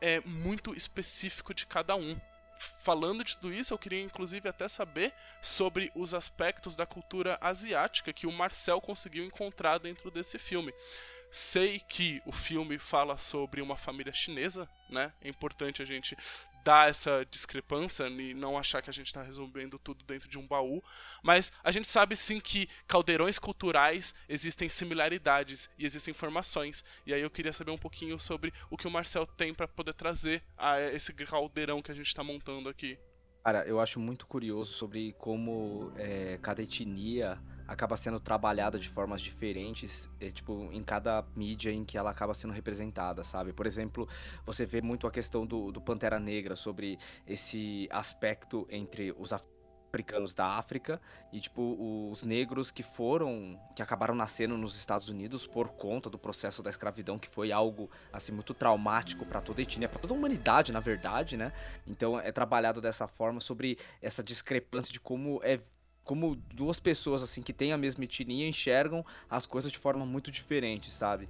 [0.00, 2.18] é muito específico de cada um.
[2.80, 8.12] Falando de tudo isso, eu queria inclusive até saber sobre os aspectos da cultura asiática
[8.12, 10.74] que o Marcel conseguiu encontrar dentro desse filme.
[11.30, 15.12] Sei que o filme fala sobre uma família chinesa, né?
[15.20, 16.16] É importante a gente
[16.64, 20.46] dar essa discrepância e não achar que a gente está resolvendo tudo dentro de um
[20.46, 20.82] baú.
[21.22, 26.84] Mas a gente sabe sim que caldeirões culturais existem similaridades e existem informações.
[27.06, 29.94] E aí eu queria saber um pouquinho sobre o que o Marcel tem para poder
[29.94, 32.98] trazer a esse caldeirão que a gente está montando aqui.
[33.44, 39.20] Cara, eu acho muito curioso sobre como é, cada etnia acaba sendo trabalhada de formas
[39.20, 43.52] diferentes, é, tipo, em cada mídia em que ela acaba sendo representada, sabe?
[43.52, 44.08] Por exemplo,
[44.44, 49.57] você vê muito a questão do, do Pantera Negra sobre esse aspecto entre os africanos
[50.34, 51.00] da África
[51.32, 56.18] e tipo os negros que foram que acabaram nascendo nos Estados Unidos por conta do
[56.18, 60.14] processo da escravidão que foi algo assim muito traumático para toda a etnia, para toda
[60.14, 61.52] a humanidade, na verdade, né?
[61.86, 65.60] Então é trabalhado dessa forma sobre essa discrepância de como é
[66.04, 70.30] como duas pessoas assim que têm a mesma etnia enxergam as coisas de forma muito
[70.30, 71.28] diferente, sabe?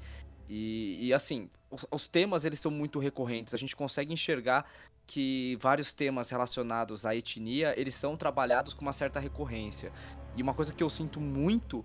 [0.48, 3.54] E, e assim, os, os, temas eles são muito recorrentes.
[3.54, 4.64] A gente consegue enxergar
[5.06, 9.92] que vários temas relacionados à etnia eles são trabalhados com uma certa recorrência.
[10.36, 11.84] E uma coisa que eu sinto muito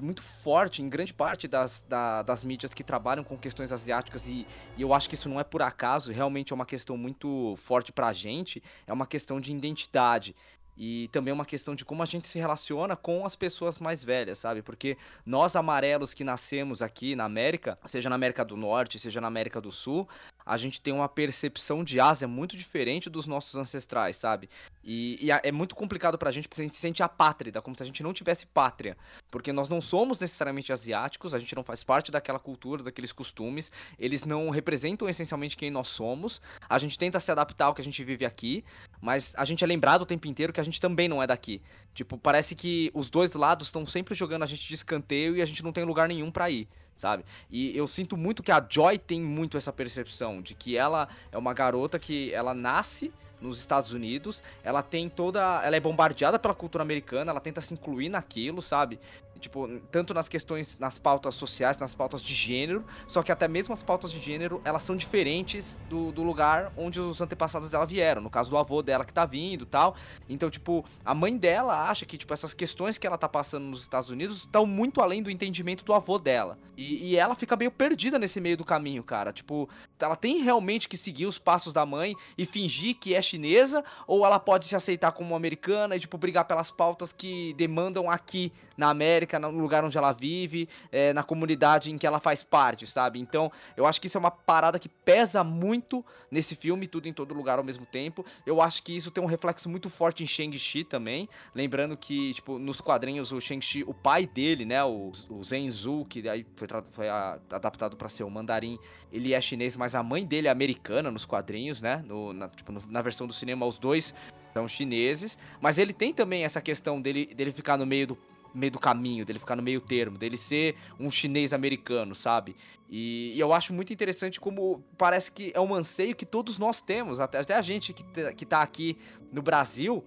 [0.00, 4.46] muito forte em grande parte das, da, das mídias que trabalham com questões asiáticas e,
[4.78, 7.92] e, eu acho que isso não é por acaso, realmente é uma questão muito forte
[7.92, 10.34] pra gente, é uma questão de identidade.
[10.76, 14.38] E também uma questão de como a gente se relaciona com as pessoas mais velhas,
[14.38, 14.62] sabe?
[14.62, 19.28] Porque nós amarelos que nascemos aqui na América, seja na América do Norte, seja na
[19.28, 20.08] América do Sul,
[20.44, 24.48] a gente tem uma percepção de Ásia muito diferente dos nossos ancestrais, sabe?
[24.84, 27.82] E, e é muito complicado pra gente, porque a gente se sente apátrida, como se
[27.82, 28.96] a gente não tivesse pátria.
[29.30, 33.70] Porque nós não somos necessariamente asiáticos, a gente não faz parte daquela cultura, daqueles costumes,
[33.98, 36.40] eles não representam essencialmente quem nós somos.
[36.68, 38.64] A gente tenta se adaptar ao que a gente vive aqui,
[39.00, 41.62] mas a gente é lembrado o tempo inteiro que a gente também não é daqui.
[41.94, 45.46] Tipo, parece que os dois lados estão sempre jogando a gente de escanteio e a
[45.46, 47.24] gente não tem lugar nenhum para ir sabe?
[47.50, 51.38] E eu sinto muito que a Joy tem muito essa percepção de que ela é
[51.38, 56.54] uma garota que ela nasce nos Estados Unidos, ela tem toda, ela é bombardeada pela
[56.54, 59.00] cultura americana, ela tenta se incluir naquilo, sabe?
[59.42, 63.74] Tipo, tanto nas questões, nas pautas sociais, nas pautas de gênero, só que até mesmo
[63.74, 68.22] as pautas de gênero, elas são diferentes do, do lugar onde os antepassados dela vieram,
[68.22, 69.94] no caso do avô dela que tá vindo tal.
[70.28, 73.80] Então, tipo, a mãe dela acha que, tipo, essas questões que ela tá passando nos
[73.80, 76.58] Estados Unidos estão muito além do entendimento do avô dela.
[76.76, 79.32] E, e ela fica meio perdida nesse meio do caminho, cara.
[79.32, 79.68] Tipo,
[80.00, 84.24] ela tem realmente que seguir os passos da mãe e fingir que é chinesa, ou
[84.24, 88.88] ela pode se aceitar como americana e, tipo, brigar pelas pautas que demandam aqui na
[88.88, 93.20] América, no lugar onde ela vive, é, na comunidade em que ela faz parte, sabe?
[93.20, 97.12] Então, eu acho que isso é uma parada que pesa muito nesse filme, tudo em
[97.12, 98.24] todo lugar ao mesmo tempo.
[98.46, 101.28] Eu acho que isso tem um reflexo muito forte em Shang-Chi também.
[101.54, 106.28] Lembrando que, tipo, nos quadrinhos, o Shang-Chi, o pai dele, né, o, o Zhenzu, que
[106.28, 108.78] aí foi, foi a, adaptado para ser o mandarim,
[109.10, 112.02] ele é chinês, mas a mãe dele é americana nos quadrinhos, né?
[112.06, 114.14] No, na, tipo, no, na versão do cinema, os dois
[114.52, 118.18] são chineses, mas ele tem também essa questão dele, dele ficar no meio do
[118.54, 122.56] meio do caminho, dele ficar no meio termo, dele ser um chinês americano, sabe?
[122.88, 126.80] E, e, eu acho muito interessante como parece que é um anseio que todos nós
[126.80, 128.96] temos, até, até a gente que, que tá aqui
[129.32, 130.04] no Brasil,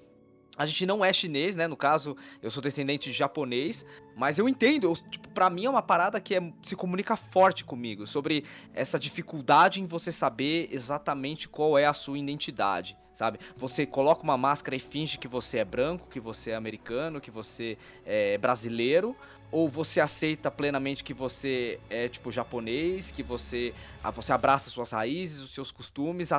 [0.57, 1.67] a gente não é chinês, né?
[1.67, 3.85] No caso, eu sou descendente de japonês,
[4.15, 7.65] mas eu entendo, eu, tipo, pra mim é uma parada que é, se comunica forte
[7.65, 13.39] comigo, sobre essa dificuldade em você saber exatamente qual é a sua identidade, sabe?
[13.55, 17.31] Você coloca uma máscara e finge que você é branco, que você é americano, que
[17.31, 19.15] você é brasileiro,
[19.51, 24.91] ou você aceita plenamente que você é tipo japonês, que você ah, você abraça suas
[24.91, 26.29] raízes, os seus costumes,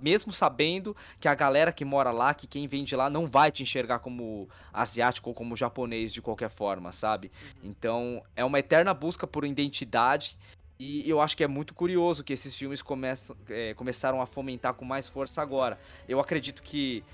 [0.00, 3.50] mesmo sabendo que a galera que mora lá, que quem vem de lá não vai
[3.50, 7.32] te enxergar como asiático ou como japonês de qualquer forma, sabe?
[7.62, 10.38] Então, é uma eterna busca por identidade
[10.80, 14.72] e eu acho que é muito curioso que esses filmes começam, é, começaram a fomentar
[14.72, 15.78] com mais força agora.
[16.08, 17.04] Eu acredito que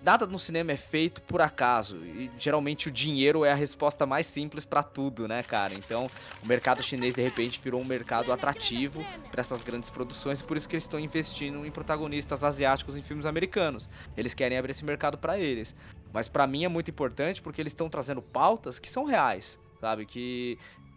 [0.00, 1.96] nada no cinema é feito por acaso.
[2.04, 5.74] E geralmente o dinheiro é a resposta mais simples para tudo, né, cara?
[5.74, 6.08] Então,
[6.40, 10.56] o mercado chinês de repente virou um mercado atrativo para essas grandes produções, e por
[10.56, 13.88] isso que eles estão investindo em protagonistas asiáticos em filmes americanos.
[14.16, 15.74] Eles querem abrir esse mercado para eles.
[16.12, 20.06] Mas para mim é muito importante porque eles estão trazendo pautas que são reais, sabe?
[20.06, 20.56] Que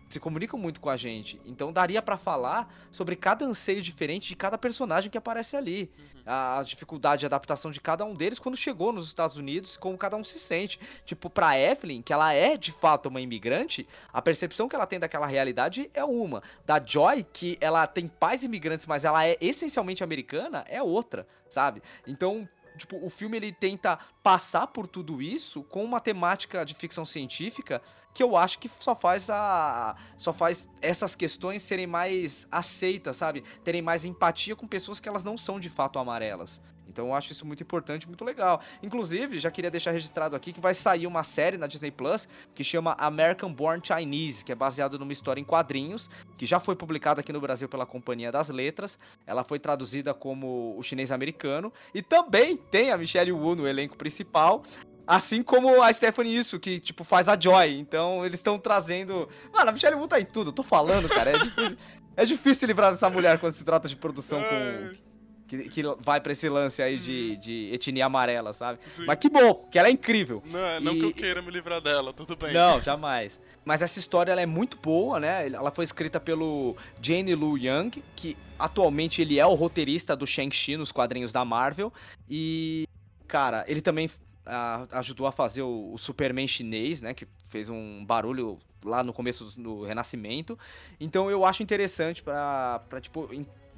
[0.09, 1.39] se comunicam muito com a gente.
[1.45, 5.91] Então daria para falar sobre cada anseio diferente de cada personagem que aparece ali.
[5.97, 6.21] Uhum.
[6.25, 10.15] A dificuldade de adaptação de cada um deles quando chegou nos Estados Unidos, como cada
[10.15, 10.79] um se sente.
[11.05, 14.99] Tipo, pra Evelyn, que ela é de fato uma imigrante, a percepção que ela tem
[14.99, 16.41] daquela realidade é uma.
[16.65, 21.81] Da Joy, que ela tem pais imigrantes, mas ela é essencialmente americana, é outra, sabe?
[22.07, 22.47] Então
[22.79, 27.81] tipo, o filme ele tenta passar por tudo isso com uma temática de ficção científica
[28.13, 33.41] que eu acho que só faz a só faz essas questões serem mais aceitas, sabe?
[33.63, 36.61] Terem mais empatia com pessoas que elas não são de fato amarelas.
[36.89, 38.61] Então eu acho isso muito importante, muito legal.
[38.81, 42.63] Inclusive, já queria deixar registrado aqui que vai sair uma série na Disney Plus que
[42.63, 47.21] chama American Born Chinese, que é baseado numa história em quadrinhos, que já foi publicada
[47.21, 48.97] aqui no Brasil pela Companhia das Letras.
[49.25, 53.95] Ela foi traduzida como O Chinês Americano e também tem a Michelle Wu no elenco
[53.95, 54.63] principal.
[55.05, 57.79] Assim como a Stephanie Isso, que, tipo, faz a Joy.
[57.79, 59.27] Então, eles estão trazendo...
[59.51, 61.31] Mano, a Michelle Wu tá em tudo, tô falando, cara.
[61.31, 61.77] É difícil,
[62.15, 65.08] é difícil livrar dessa mulher quando se trata de produção com
[65.49, 67.39] que, que vai pra esse lance aí de, uhum.
[67.39, 68.79] de etnia amarela, sabe?
[68.87, 69.05] Sim.
[69.07, 70.43] Mas que bom, que ela é incrível.
[70.45, 70.99] Não, não e...
[70.99, 72.53] que eu queira me livrar dela, tudo bem.
[72.53, 73.41] Não, jamais.
[73.65, 75.47] Mas essa história ela é muito boa, né?
[75.47, 80.77] Ela foi escrita pelo Jane Lu Young, que atualmente ele é o roteirista do Shang-Chi
[80.77, 81.91] nos quadrinhos da Marvel.
[82.29, 82.87] E,
[83.27, 84.07] cara, ele também
[84.45, 87.15] a, ajudou a fazer o, o, Superman chinês, né?
[87.15, 90.57] Que fez um barulho lá no começo do, do Renascimento.
[90.99, 93.27] Então eu acho interessante para tipo,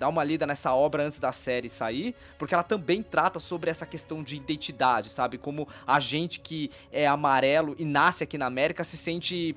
[0.01, 3.85] dar uma lida nessa obra antes da série sair, porque ela também trata sobre essa
[3.85, 5.37] questão de identidade, sabe?
[5.37, 9.55] Como a gente que é amarelo e nasce aqui na América se sente,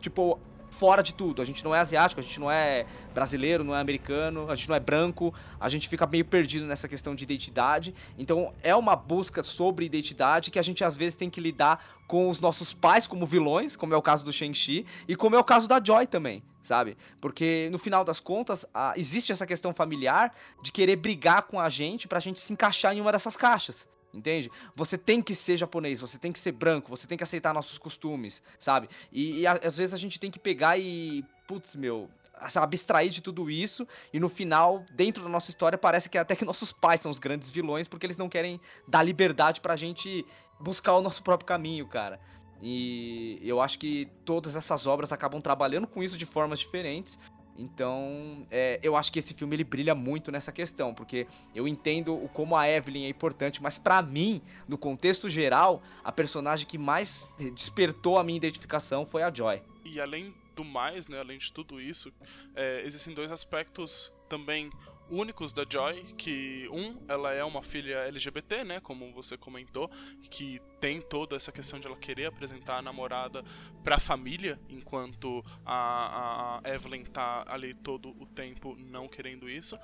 [0.00, 0.40] tipo,
[0.78, 1.40] fora de tudo.
[1.40, 4.68] A gente não é asiático, a gente não é brasileiro, não é americano, a gente
[4.68, 7.94] não é branco, a gente fica meio perdido nessa questão de identidade.
[8.18, 12.28] Então é uma busca sobre identidade que a gente às vezes tem que lidar com
[12.28, 15.44] os nossos pais como vilões, como é o caso do Shang-Chi, e como é o
[15.44, 16.96] caso da Joy também sabe?
[17.20, 21.68] Porque no final das contas, a, existe essa questão familiar de querer brigar com a
[21.68, 23.88] gente pra gente se encaixar em uma dessas caixas.
[24.12, 24.50] Entende?
[24.74, 27.76] Você tem que ser japonês, você tem que ser branco, você tem que aceitar nossos
[27.76, 28.88] costumes, sabe?
[29.12, 31.24] E, e às vezes a gente tem que pegar e.
[31.46, 32.10] Putz, meu,
[32.54, 36.44] abstrair de tudo isso e no final, dentro da nossa história, parece que até que
[36.46, 40.24] nossos pais são os grandes vilões porque eles não querem dar liberdade pra gente
[40.60, 42.20] buscar o nosso próprio caminho, cara.
[42.60, 47.18] E eu acho que todas essas obras acabam trabalhando com isso de formas diferentes.
[47.58, 52.14] Então, é, eu acho que esse filme ele brilha muito nessa questão, porque eu entendo
[52.14, 56.78] o como a Evelyn é importante, mas para mim, no contexto geral, a personagem que
[56.78, 59.62] mais despertou a minha identificação foi a Joy.
[59.84, 62.12] E além do mais, né, além de tudo isso,
[62.54, 64.70] é, existem dois aspectos também
[65.10, 69.90] únicos da Joy, que um, ela é uma filha LGBT, né, como você comentou,
[70.30, 73.44] que tem toda essa questão de ela querer apresentar a namorada
[73.82, 79.78] pra família, enquanto a, a Evelyn tá ali todo o tempo não querendo isso.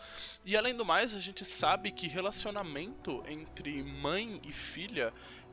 [0.45, 5.13] E além do mais, a gente sabe que relacionamento entre mãe e filha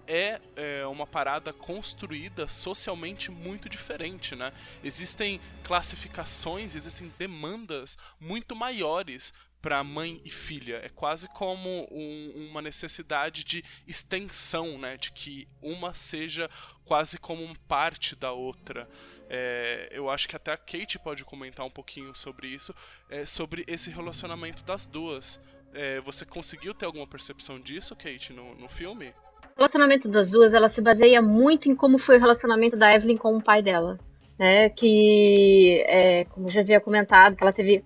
[0.09, 4.51] é, é, uma parada construída socialmente muito diferente, né?
[4.83, 9.31] Existem classificações, existem demandas muito maiores
[9.61, 10.81] para mãe e filha.
[10.83, 14.97] É quase como um, uma necessidade de extensão, né?
[14.97, 16.49] De que uma seja
[16.85, 18.87] quase como parte da outra.
[19.29, 22.73] É, eu acho que até a Kate pode comentar um pouquinho sobre isso,
[23.09, 25.39] é, sobre esse relacionamento das duas.
[25.73, 29.13] É, você conseguiu ter alguma percepção disso, Kate, no, no filme?
[29.55, 33.17] O relacionamento das duas, ela se baseia muito em como foi o relacionamento da Evelyn
[33.17, 33.99] com o pai dela.
[34.39, 37.83] Né, que, é, como já havia comentado, que ela teve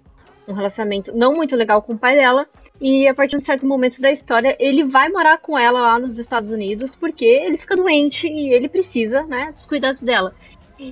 [0.48, 2.48] um relacionamento não muito legal com o pai dela.
[2.82, 6.00] E a partir de um certo momento da história, ele vai morar com ela lá
[6.00, 10.36] nos Estados Unidos porque ele fica doente e ele precisa, né, dos cuidados dela.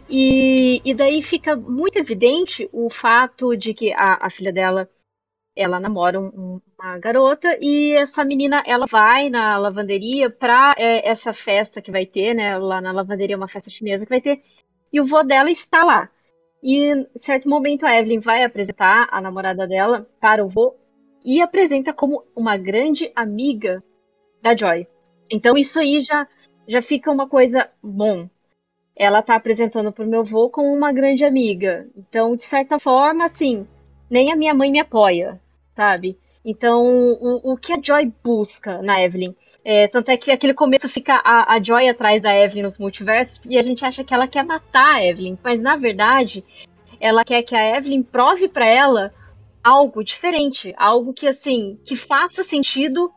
[0.09, 4.89] E, e daí fica muito evidente o fato de que a, a filha dela
[5.55, 11.33] ela namora um, uma garota e essa menina ela vai na lavanderia pra é, essa
[11.33, 12.57] festa que vai ter, né?
[12.57, 14.41] Lá na lavanderia, uma festa chinesa que vai ter.
[14.93, 16.09] E o vô dela está lá.
[16.61, 20.75] E em certo momento a Evelyn vai apresentar a namorada dela para o vô
[21.23, 23.83] e apresenta como uma grande amiga
[24.41, 24.87] da Joy.
[25.29, 26.27] Então isso aí já,
[26.67, 28.29] já fica uma coisa bom.
[28.95, 31.87] Ela tá apresentando pro meu vô como uma grande amiga.
[31.95, 33.65] Então, de certa forma, assim,
[34.09, 35.39] nem a minha mãe me apoia,
[35.75, 36.19] sabe?
[36.43, 39.35] Então, o, o que a Joy busca na Evelyn?
[39.63, 43.39] É, tanto é que aquele começo fica a, a Joy atrás da Evelyn nos multiversos
[43.45, 46.43] e a gente acha que ela quer matar a Evelyn, mas na verdade
[46.99, 49.13] ela quer que a Evelyn prove para ela
[49.63, 53.11] algo diferente, algo que assim, que faça sentido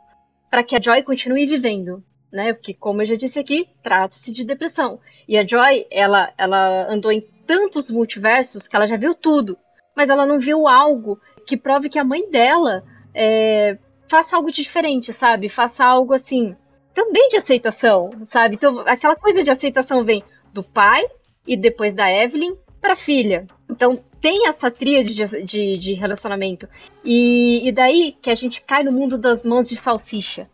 [0.50, 2.52] para que a Joy continue vivendo, né?
[2.52, 5.00] Porque como eu já disse aqui, trata-se de depressão.
[5.26, 9.56] E a Joy, ela ela andou em tantos multiversos que ela já viu tudo,
[9.96, 12.84] mas ela não viu algo que prove que a mãe dela
[13.14, 15.48] é, faça algo diferente, sabe?
[15.48, 16.56] Faça algo assim,
[16.92, 18.56] também de aceitação, sabe?
[18.56, 21.02] Então, aquela coisa de aceitação vem do pai
[21.46, 23.46] e depois da Evelyn para filha.
[23.70, 26.68] Então, tem essa tríade de, de, de relacionamento.
[27.04, 30.48] E, e, daí que a gente cai no mundo das mãos de salsicha.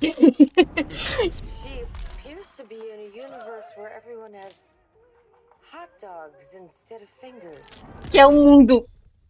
[8.10, 8.86] Que é um mundo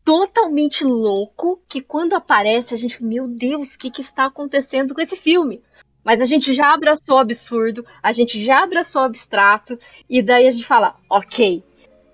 [0.07, 5.01] totalmente louco que quando aparece a gente, meu Deus, o que, que está acontecendo com
[5.01, 5.61] esse filme?
[6.05, 9.77] Mas a gente já abraçou o absurdo, a gente já abraçou o abstrato,
[10.09, 11.65] e daí a gente fala, ok.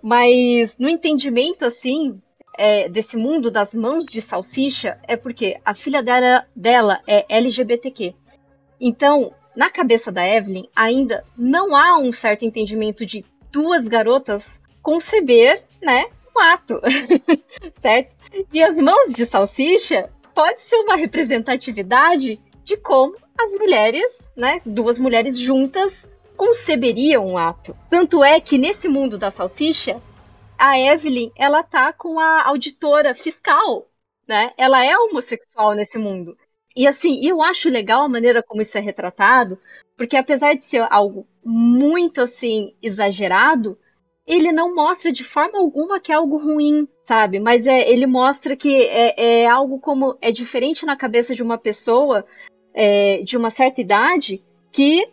[0.03, 2.18] Mas no entendimento, assim,
[2.57, 8.14] é, desse mundo das mãos de salsicha, é porque a filha dela, dela é LGBTQ.
[8.80, 13.22] Então, na cabeça da Evelyn, ainda não há um certo entendimento de
[13.53, 16.07] duas garotas conceber, né,
[16.37, 16.80] um ato,
[17.80, 18.14] certo?
[18.53, 24.07] E as mãos de salsicha pode ser uma representatividade de como as mulheres,
[24.37, 26.07] né, duas mulheres juntas
[26.37, 27.76] conceberiam um ato.
[27.91, 30.01] Tanto é que nesse mundo da salsicha,
[30.59, 33.89] a Evelyn, ela tá com a auditora fiscal,
[34.26, 34.53] né?
[34.57, 36.37] Ela é homossexual nesse mundo.
[36.76, 39.59] E assim, eu acho legal a maneira como isso é retratado,
[39.97, 43.78] porque apesar de ser algo muito assim exagerado,
[44.27, 47.41] ele não mostra de forma alguma que é algo ruim, sabe?
[47.41, 51.59] Mas é, ele mostra que é, é algo como é diferente na cabeça de uma
[51.59, 52.25] pessoa
[52.73, 55.09] é, de uma certa idade que,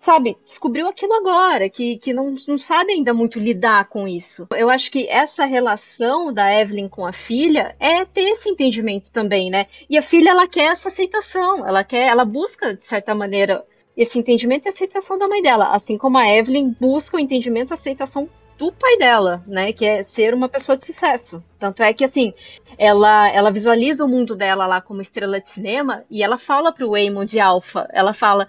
[0.00, 4.46] sabe, descobriu aquilo agora, que, que não, não sabe ainda muito lidar com isso.
[4.54, 9.50] Eu acho que essa relação da Evelyn com a filha é ter esse entendimento também,
[9.50, 9.66] né?
[9.90, 14.18] E a filha, ela quer essa aceitação, ela quer, ela busca, de certa maneira, esse
[14.18, 18.28] entendimento e aceitação da mãe dela, assim como a Evelyn busca o entendimento e aceitação
[18.62, 21.42] do pai dela, né, que é ser uma pessoa de sucesso.
[21.58, 22.32] Tanto é que assim,
[22.78, 26.90] ela ela visualiza o mundo dela lá como estrela de cinema e ela fala pro
[26.90, 28.48] Waymond de Alpha, ela fala,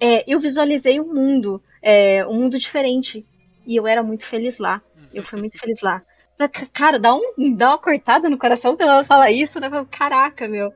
[0.00, 3.26] é, eu visualizei um mundo, é, um mundo diferente
[3.66, 4.80] e eu era muito feliz lá.
[5.12, 6.02] Eu fui muito feliz lá.
[6.72, 9.68] Cara, dá, um, dá uma cortada no coração quando ela fala isso, né?
[9.90, 10.72] Caraca, meu.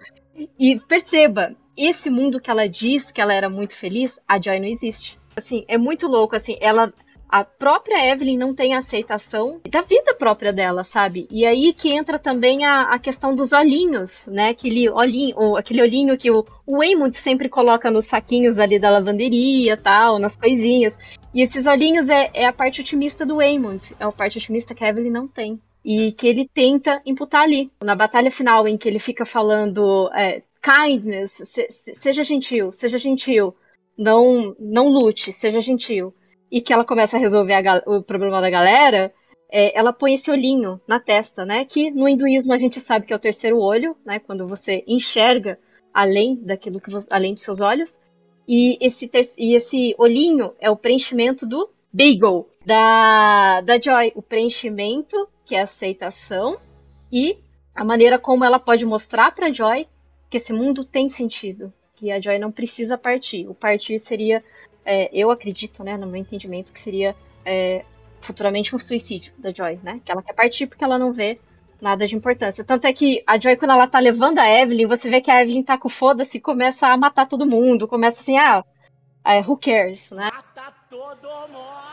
[0.59, 4.68] E perceba, esse mundo que ela diz que ela era muito feliz, a Joy não
[4.68, 5.18] existe.
[5.35, 6.93] Assim, é muito louco, assim, ela
[7.29, 11.27] a própria Evelyn não tem aceitação da vida própria dela, sabe?
[11.31, 14.51] E aí que entra também a, a questão dos olhinhos, né?
[14.51, 19.77] Aquele olhinho, aquele olhinho que o, o Waymond sempre coloca nos saquinhos ali da lavanderia,
[19.77, 20.97] tal, nas coisinhas.
[21.35, 24.85] E esses olhinhos é, é a parte otimista do Waymond, é a parte otimista que
[24.85, 25.61] a Evelyn não tem.
[25.85, 27.70] E que ele tenta imputar ali.
[27.83, 32.99] Na batalha final, em que ele fica falando é, kindness, se, se, seja gentil, seja
[32.99, 33.55] gentil,
[33.97, 36.12] não, não lute, seja gentil
[36.51, 39.12] e que ela começa a resolver a, o problema da galera,
[39.51, 41.64] é, ela põe esse olhinho na testa, né?
[41.64, 44.18] Que no hinduísmo a gente sabe que é o terceiro olho, né?
[44.18, 45.59] Quando você enxerga
[45.92, 47.99] além daquilo que você, além de seus olhos.
[48.49, 54.12] E esse, e esse olhinho é o preenchimento do Beagle, da, da Joy.
[54.14, 56.59] O preenchimento, que é a aceitação,
[57.11, 57.38] e
[57.74, 59.86] a maneira como ela pode mostrar para Joy
[60.28, 63.49] que esse mundo tem sentido, que a Joy não precisa partir.
[63.49, 64.42] O partir seria
[64.87, 67.14] é, eu acredito, né, no meu entendimento, que seria
[67.45, 67.84] é,
[68.20, 70.01] futuramente um suicídio da Joy, né?
[70.05, 71.41] Que ela quer partir porque ela não vê
[71.80, 72.64] nada de importância.
[72.64, 75.43] Tanto é que a Joy, quando ela tá levando a Evelyn, você vê que a
[75.43, 77.89] Evelyn tá com foda-se e começa a matar todo mundo.
[77.89, 78.64] Começa assim, ah,
[79.24, 80.30] é, who cares, né?
[80.32, 81.87] Mata todo mundo!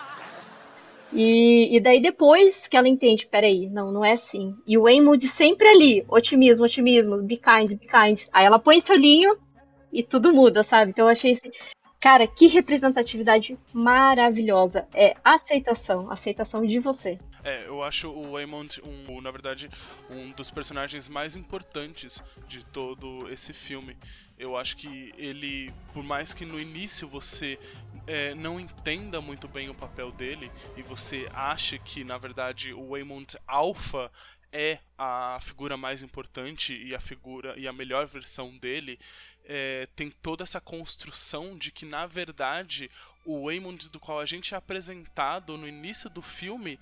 [1.11, 4.55] E, e daí depois que ela entende, peraí, não, não é assim.
[4.65, 8.19] E o Waymond sempre ali, otimismo, otimismo, be kind, be kind.
[8.31, 9.37] Aí ela põe esse olhinho
[9.91, 10.89] e tudo muda, sabe?
[10.89, 11.51] Então eu achei esse,
[12.03, 14.85] Cara, que representatividade maravilhosa.
[14.93, 17.17] É aceitação, aceitação de você.
[17.45, 19.69] É, eu acho o Waymond, um, na verdade,
[20.09, 23.95] um dos personagens mais importantes de todo esse filme.
[24.37, 27.57] Eu acho que ele, por mais que no início você
[28.05, 32.89] é, não entenda muito bem o papel dele e você ache que, na verdade, o
[32.89, 34.11] Waymond Alpha
[34.53, 38.99] é a figura mais importante e a figura e a melhor versão dele
[39.43, 42.89] é, tem toda essa construção de que na verdade
[43.25, 46.79] o Waymond do qual a gente é apresentado no início do filme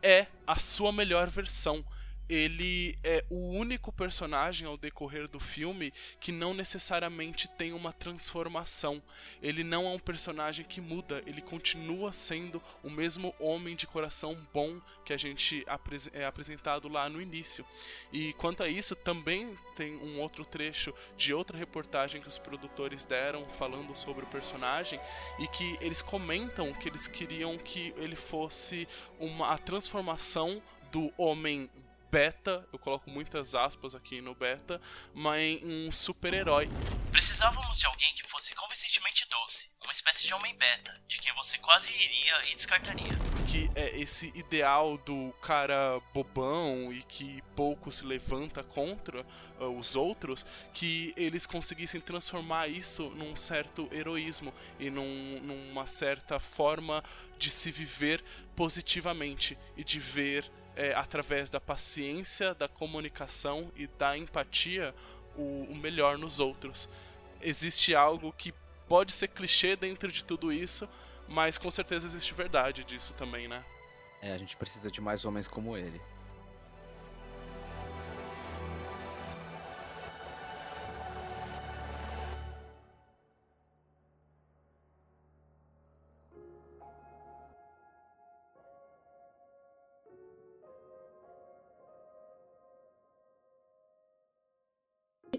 [0.00, 1.84] é a sua melhor versão
[2.30, 9.02] ele é o único personagem ao decorrer do filme que não necessariamente tem uma transformação.
[9.42, 14.38] Ele não é um personagem que muda, ele continua sendo o mesmo homem de coração
[14.54, 15.66] bom que a gente
[16.12, 17.66] é apresentado lá no início.
[18.12, 23.04] E quanto a isso, também tem um outro trecho de outra reportagem que os produtores
[23.04, 25.00] deram falando sobre o personagem
[25.40, 28.86] e que eles comentam que eles queriam que ele fosse
[29.18, 30.62] uma a transformação
[30.92, 31.68] do homem
[32.10, 34.80] beta, eu coloco muitas aspas aqui no beta,
[35.14, 36.68] mas um super-herói.
[37.12, 41.58] Precisávamos de alguém que fosse convincentemente doce, uma espécie de homem beta, de quem você
[41.58, 43.12] quase iria e descartaria.
[43.46, 49.24] Que é esse ideal do cara bobão e que pouco se levanta contra
[49.58, 56.40] uh, os outros, que eles conseguissem transformar isso num certo heroísmo e num, numa certa
[56.40, 57.02] forma
[57.38, 58.22] de se viver
[58.54, 60.50] positivamente e de ver
[60.80, 64.94] é, através da paciência, da comunicação e da empatia
[65.36, 66.88] o, o melhor nos outros.
[67.42, 68.54] Existe algo que
[68.88, 70.88] pode ser clichê dentro de tudo isso,
[71.28, 73.62] mas com certeza existe verdade disso também, né?
[74.22, 76.00] É, a gente precisa de mais homens como ele.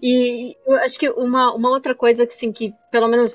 [0.02, 3.32] E eu acho que uma, uma outra coisa que, assim, que pelo menos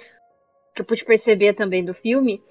[0.75, 2.41] que eu pude perceber também do filme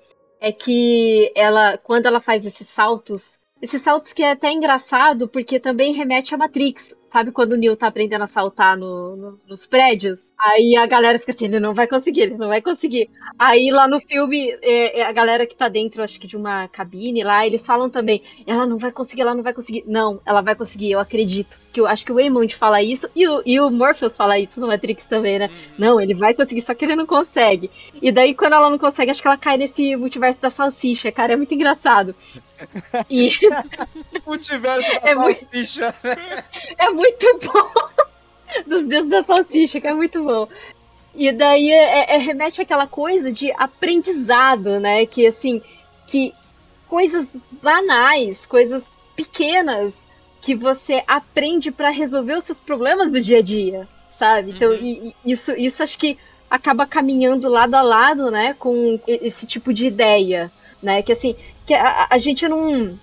[0.41, 3.23] é que ela, quando ela faz esses saltos,
[3.61, 6.95] esses saltos que é até engraçado porque também remete a Matrix.
[7.13, 10.31] Sabe quando o Neo tá aprendendo a saltar no, no, nos prédios?
[10.39, 13.09] Aí a galera fica assim, ele não vai conseguir, ele não vai conseguir.
[13.39, 16.69] Aí lá no filme, é, é a galera que tá dentro, acho que de uma
[16.69, 19.85] cabine lá, eles falam também, ela não vai conseguir, ela não vai conseguir.
[19.87, 21.57] Não, ela vai conseguir, eu acredito.
[21.73, 24.59] Que eu acho que o Waymond fala isso e o, e o Morpheus fala isso
[24.59, 25.49] no Matrix também, né?
[25.79, 27.71] Não, ele vai conseguir, só que ele não consegue.
[28.01, 31.35] E daí, quando ela não consegue, acho que ela cai nesse multiverso da salsicha, cara,
[31.35, 32.15] é muito engraçado.
[33.11, 33.31] E...
[34.25, 35.95] multiverso da é salsicha.
[36.03, 36.77] Muito...
[36.79, 38.07] É muito bom.
[38.67, 40.49] Dos dedos da salsicha, que é muito bom.
[41.15, 45.07] E daí é, é, remete àquela coisa de aprendizado, né?
[45.07, 45.63] Que assim,
[46.07, 46.35] que
[46.89, 47.29] coisas
[47.63, 49.95] banais, coisas pequenas
[50.41, 54.51] que você aprende para resolver os seus problemas do dia a dia, sabe?
[54.53, 54.77] Então, uhum.
[54.77, 56.19] e, e isso, isso acho que
[56.49, 60.53] acaba caminhando lado a lado, né, com esse tipo de ideia,
[60.83, 61.03] né?
[61.03, 61.35] Que assim,
[61.67, 62.99] que a, a gente não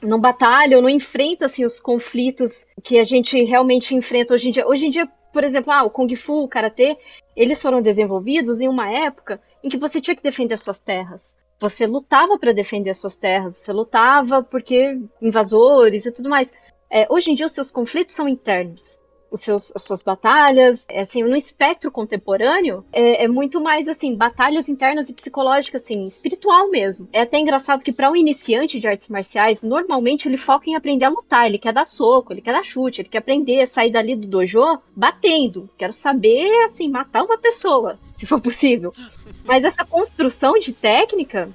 [0.00, 4.52] não batalha ou não enfrenta assim os conflitos que a gente realmente enfrenta hoje em
[4.52, 4.66] dia.
[4.66, 6.96] Hoje em dia, por exemplo, ah, o Kung Fu, o Karatê,
[7.34, 11.34] eles foram desenvolvidos em uma época em que você tinha que defender suas terras.
[11.58, 16.50] Você lutava para defender as suas terras, você lutava porque invasores e tudo mais.
[16.90, 19.00] É, hoje em dia, os seus conflitos são internos.
[19.36, 24.16] Os seus, as suas batalhas, é, assim, no espectro contemporâneo, é, é, muito mais, assim,
[24.16, 27.06] batalhas internas e psicológicas, assim, espiritual mesmo.
[27.12, 31.04] É até engraçado que para um iniciante de artes marciais, normalmente ele foca em aprender
[31.04, 33.90] a lutar, ele quer dar soco, ele quer dar chute, ele quer aprender a sair
[33.90, 35.68] dali do dojo batendo.
[35.76, 38.94] Quero saber, assim, matar uma pessoa, se for possível.
[39.44, 41.50] Mas essa construção de técnica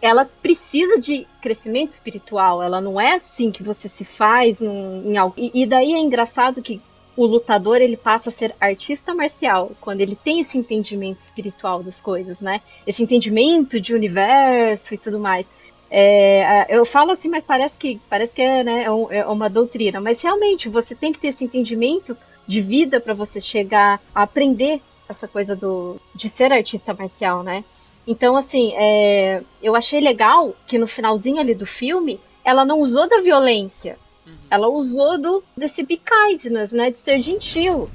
[0.00, 2.62] ela precisa de crescimento espiritual.
[2.62, 5.34] Ela não é assim que você se faz em, em algo.
[5.36, 6.80] E, e, daí é engraçado que
[7.16, 12.00] o lutador ele passa a ser artista marcial quando ele tem esse entendimento espiritual das
[12.00, 12.60] coisas, né?
[12.86, 15.46] Esse entendimento de universo e tudo mais.
[15.90, 20.00] É, eu falo assim, mas parece que parece que é, né, é, é uma doutrina.
[20.00, 22.16] Mas realmente você tem que ter esse entendimento
[22.46, 27.64] de vida para você chegar a aprender essa coisa do de ser artista marcial, né?
[28.06, 33.08] Então, assim, é, eu achei legal que no finalzinho ali do filme, ela não usou
[33.08, 33.98] da violência.
[34.26, 34.36] Uhum.
[34.50, 36.90] Ela usou do, desse be kindness, né?
[36.90, 37.88] De ser gentil.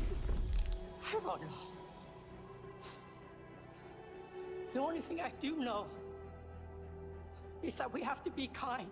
[4.74, 5.86] The only thing I do know
[7.62, 8.88] is that we have to be kind.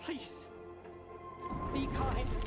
[0.00, 0.34] Please,
[1.72, 2.37] be kind.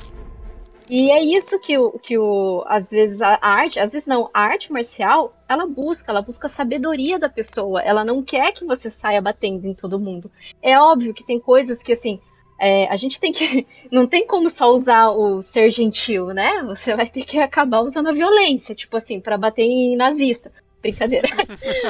[0.88, 4.40] E é isso que o, que o às vezes a arte, às vezes não, a
[4.40, 7.80] arte marcial, ela busca, ela busca a sabedoria da pessoa.
[7.80, 10.30] Ela não quer que você saia batendo em todo mundo.
[10.60, 12.20] É óbvio que tem coisas que assim,
[12.62, 13.66] é, a gente tem que.
[13.90, 16.62] Não tem como só usar o ser gentil, né?
[16.62, 20.52] Você vai ter que acabar usando a violência, tipo assim, para bater em nazista.
[20.82, 21.28] Brincadeira.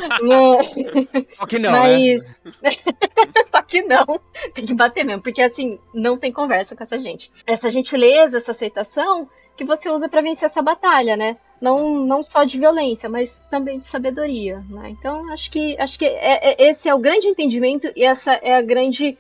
[1.39, 1.81] Só que não, né?
[1.81, 2.23] Mas...
[2.63, 2.71] né?
[3.51, 4.21] Só que não.
[4.55, 7.33] Tem que bater mesmo, porque assim, não tem conversa com essa gente.
[7.47, 11.37] Essa gentileza, essa aceitação que você usa para vencer essa batalha, né?
[11.61, 14.91] Não, não só de violência, mas também de sabedoria, né?
[14.91, 18.55] Então, acho que, acho que é, é, esse é o grande entendimento e essa é
[18.55, 19.17] a grande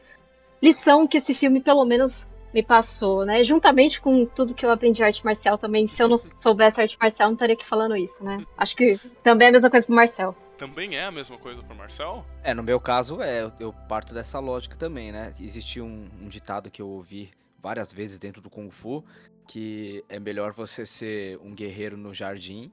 [0.60, 3.42] lição que esse filme, pelo menos, me passou, né?
[3.42, 5.86] Juntamente com tudo que eu aprendi de arte marcial também.
[5.86, 8.44] Se eu não soubesse arte marcial, não estaria aqui falando isso, né?
[8.56, 10.36] Acho que também é a mesma coisa pro Marcel.
[10.56, 12.24] Também é a mesma coisa pro Marcel?
[12.42, 15.32] É, no meu caso, é, eu parto dessa lógica também, né?
[15.40, 17.30] Existe um, um ditado que eu ouvi
[17.60, 19.04] várias vezes dentro do Kung Fu,
[19.46, 22.70] que é melhor você ser um guerreiro no jardim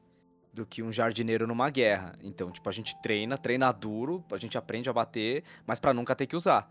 [0.54, 2.14] do que um jardineiro numa guerra.
[2.22, 6.16] Então, tipo, a gente treina, treina duro, a gente aprende a bater, mas para nunca
[6.16, 6.70] ter que usar.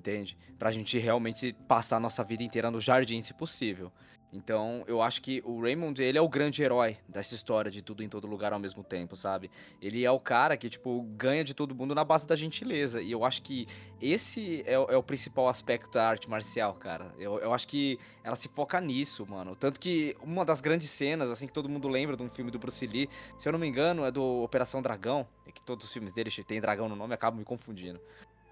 [0.00, 0.34] Entende?
[0.58, 3.92] Pra gente realmente passar a nossa vida inteira no jardim, se possível.
[4.32, 8.02] Então, eu acho que o Raymond, ele é o grande herói dessa história de tudo
[8.02, 9.50] em todo lugar ao mesmo tempo, sabe?
[9.82, 13.02] Ele é o cara que, tipo, ganha de todo mundo na base da gentileza.
[13.02, 13.66] E eu acho que
[14.00, 17.12] esse é, é o principal aspecto da arte marcial, cara.
[17.18, 19.54] Eu, eu acho que ela se foca nisso, mano.
[19.54, 22.58] Tanto que uma das grandes cenas, assim, que todo mundo lembra de um filme do
[22.58, 23.06] Bruce Lee,
[23.36, 25.28] se eu não me engano, é do Operação Dragão.
[25.44, 28.00] É que todos os filmes dele têm dragão no nome, acabam me confundindo.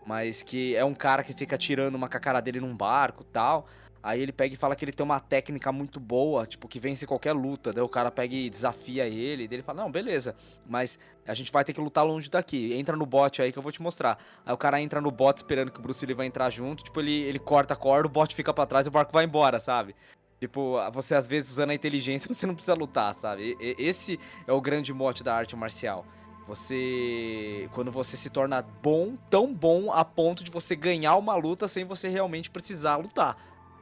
[0.09, 3.66] Mas que é um cara que fica tirando uma cacara dele num barco tal.
[4.02, 7.06] Aí ele pega e fala que ele tem uma técnica muito boa, tipo, que vence
[7.06, 7.74] qualquer luta.
[7.74, 9.47] Daí o cara pega e desafia ele.
[9.47, 10.35] Daí ele fala: Não, beleza,
[10.66, 12.72] mas a gente vai ter que lutar longe daqui.
[12.72, 14.16] Entra no bot aí que eu vou te mostrar.
[14.47, 16.85] Aí o cara entra no bot esperando que o Bruce Lee vai entrar junto.
[16.85, 19.26] Tipo, ele, ele corta a corda, o bot fica para trás e o barco vai
[19.26, 19.94] embora, sabe?
[20.40, 23.59] Tipo, você às vezes usando a inteligência, você não precisa lutar, sabe?
[23.60, 26.06] E, esse é o grande mote da arte marcial.
[26.48, 27.68] Você.
[27.74, 31.84] Quando você se torna bom, tão bom a ponto de você ganhar uma luta sem
[31.84, 33.36] você realmente precisar lutar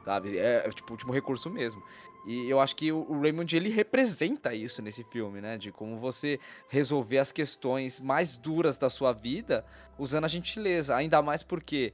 [0.07, 0.37] sabe?
[0.37, 1.83] É, é, tipo o último recurso mesmo.
[2.25, 5.57] E eu acho que o Raymond ele representa isso nesse filme, né?
[5.57, 6.39] De como você
[6.69, 9.65] resolver as questões mais duras da sua vida
[9.97, 10.95] usando a gentileza.
[10.95, 11.93] Ainda mais porque,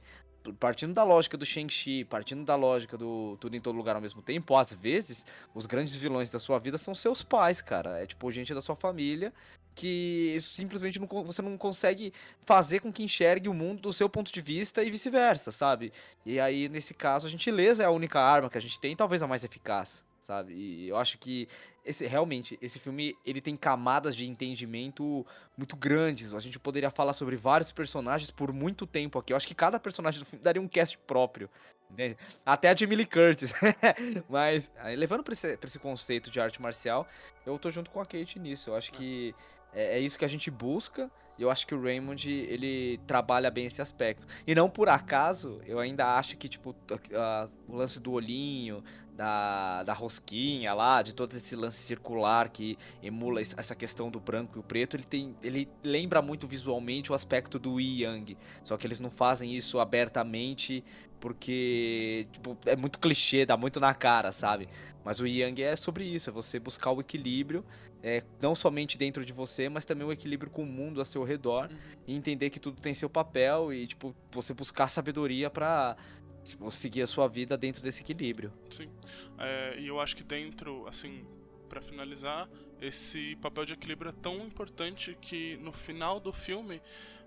[0.60, 4.22] partindo da lógica do Shang-Chi, partindo da lógica do Tudo em Todo Lugar ao mesmo
[4.22, 8.00] tempo, às vezes, os grandes vilões da sua vida são seus pais, cara.
[8.00, 9.32] É tipo gente da sua família
[9.74, 14.32] que simplesmente não, você não consegue fazer com que enxergue o mundo do seu ponto
[14.32, 15.92] de vista e vice-versa, sabe?
[16.24, 19.22] E aí, nesse caso, a gentileza é a única arma que a gente tem, talvez
[19.22, 20.54] a mais eficaz, sabe?
[20.54, 21.48] E eu acho que
[21.84, 25.26] esse, realmente, esse filme ele tem camadas de entendimento
[25.56, 26.34] muito grandes.
[26.34, 29.32] A gente poderia falar sobre vários personagens por muito tempo aqui.
[29.32, 31.50] Eu acho que cada personagem do filme daria um cast próprio.
[31.90, 32.16] Entende?
[32.44, 33.52] Até a Jamie Lee Curtis.
[34.28, 37.06] Mas, levando pra esse, pra esse conceito de arte marcial,
[37.44, 38.70] eu tô junto com a Kate nisso.
[38.70, 39.34] Eu acho que
[39.74, 41.10] é, é, isso que a gente busca.
[41.36, 44.24] E eu acho que o Raymond, ele trabalha bem esse aspecto.
[44.46, 48.84] E não por acaso, eu ainda acho que, tipo, uh, o lance do olhinho,
[49.16, 54.58] da, da rosquinha lá, de todo esse lance circular que emula essa questão do branco
[54.58, 58.38] e o preto, ele, tem, ele lembra muito visualmente o aspecto do Yi Yang.
[58.62, 60.84] Só que eles não fazem isso abertamente
[61.24, 64.68] porque tipo, é muito clichê, dá muito na cara, sabe?
[65.02, 67.64] Mas o Yang é sobre isso, é você buscar o equilíbrio,
[68.02, 71.24] é, não somente dentro de você, mas também o equilíbrio com o mundo a seu
[71.24, 71.78] redor uhum.
[72.06, 75.96] e entender que tudo tem seu papel e tipo você buscar sabedoria para
[76.44, 78.52] tipo, seguir a sua vida dentro desse equilíbrio.
[78.68, 78.90] Sim,
[79.38, 81.24] é, e eu acho que dentro, assim,
[81.70, 82.50] para finalizar,
[82.82, 86.82] esse papel de equilíbrio é tão importante que no final do filme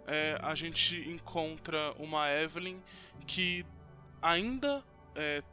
[0.05, 2.77] é, a gente encontra uma Evelyn
[3.25, 3.65] que
[4.21, 4.83] ainda
[5.15, 5.43] é,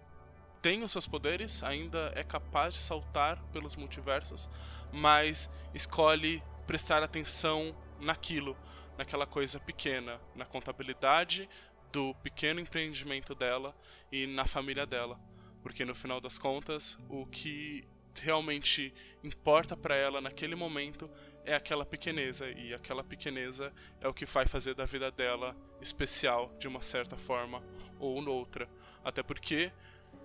[0.60, 4.48] tem os seus poderes, ainda é capaz de saltar pelos multiversos,
[4.92, 8.56] mas escolhe prestar atenção naquilo,
[8.96, 11.48] naquela coisa pequena, na contabilidade
[11.92, 13.76] do pequeno empreendimento dela
[14.10, 15.20] e na família dela.
[15.62, 17.86] Porque no final das contas, o que
[18.20, 18.92] realmente
[19.22, 21.10] importa para ela naquele momento
[21.44, 26.54] é aquela pequeneza e aquela pequeneza é o que vai fazer da vida dela especial
[26.58, 27.62] de uma certa forma
[28.04, 28.68] ou noutra.
[29.04, 29.72] Até porque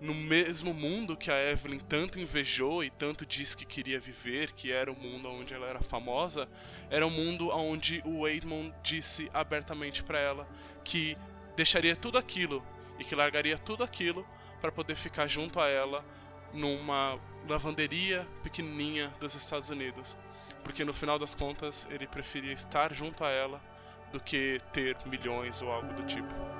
[0.01, 4.71] no mesmo mundo que a Evelyn tanto invejou e tanto disse que queria viver, que
[4.71, 6.47] era o mundo onde ela era famosa,
[6.89, 10.47] era o mundo onde o Edmund disse abertamente para ela
[10.83, 11.17] que
[11.55, 12.63] deixaria tudo aquilo
[12.97, 14.25] e que largaria tudo aquilo
[14.61, 16.03] para poder ficar junto a ela
[16.53, 20.17] numa lavanderia pequenininha dos Estados Unidos,
[20.63, 23.61] porque no final das contas ele preferia estar junto a ela
[24.11, 26.58] do que ter milhões ou algo do tipo.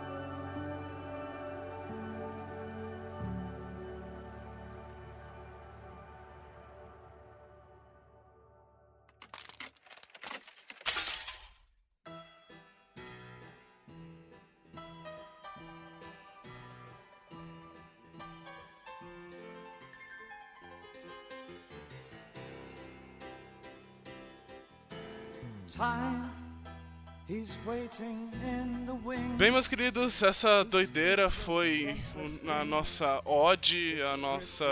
[29.37, 32.01] Bem, meus queridos, essa doideira foi
[32.47, 34.65] a nossa ode, a nossa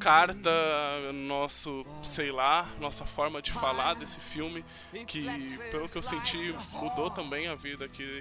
[0.00, 0.50] carta,
[1.12, 4.64] nosso, sei lá, nossa forma de falar desse filme,
[5.06, 5.26] que
[5.70, 8.18] pelo que eu senti mudou também a vida aqui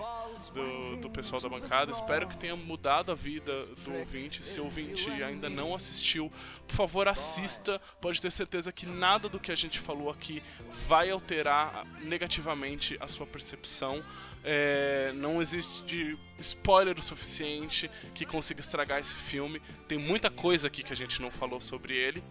[0.54, 1.92] do, do pessoal da bancada.
[1.92, 3.54] Espero que tenha mudado a vida
[3.84, 4.46] do ouvinte.
[4.46, 6.32] Se o ouvinte ainda não assistiu,
[6.68, 7.82] por favor assista.
[8.02, 10.42] Pode ter certeza que nada do que a gente falou aqui
[10.88, 14.04] vai alterar negativamente a sua percepção.
[14.44, 19.62] É, não existe spoiler o suficiente que consiga estragar esse filme.
[19.88, 22.24] Tem muita coisa aqui que a gente não falou sobre ele.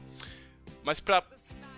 [0.82, 1.22] Mas para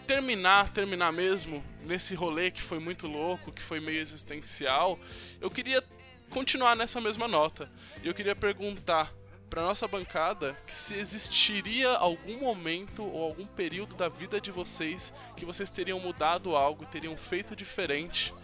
[0.09, 4.99] terminar, terminar mesmo, nesse rolê que foi muito louco, que foi meio existencial,
[5.39, 5.85] eu queria
[6.31, 7.71] continuar nessa mesma nota.
[8.03, 9.13] E eu queria perguntar
[9.49, 15.45] para nossa bancada se existiria algum momento ou algum período da vida de vocês que
[15.45, 18.35] vocês teriam mudado algo, teriam feito diferente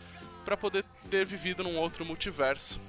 [0.45, 2.81] para poder ter vivido num outro multiverso.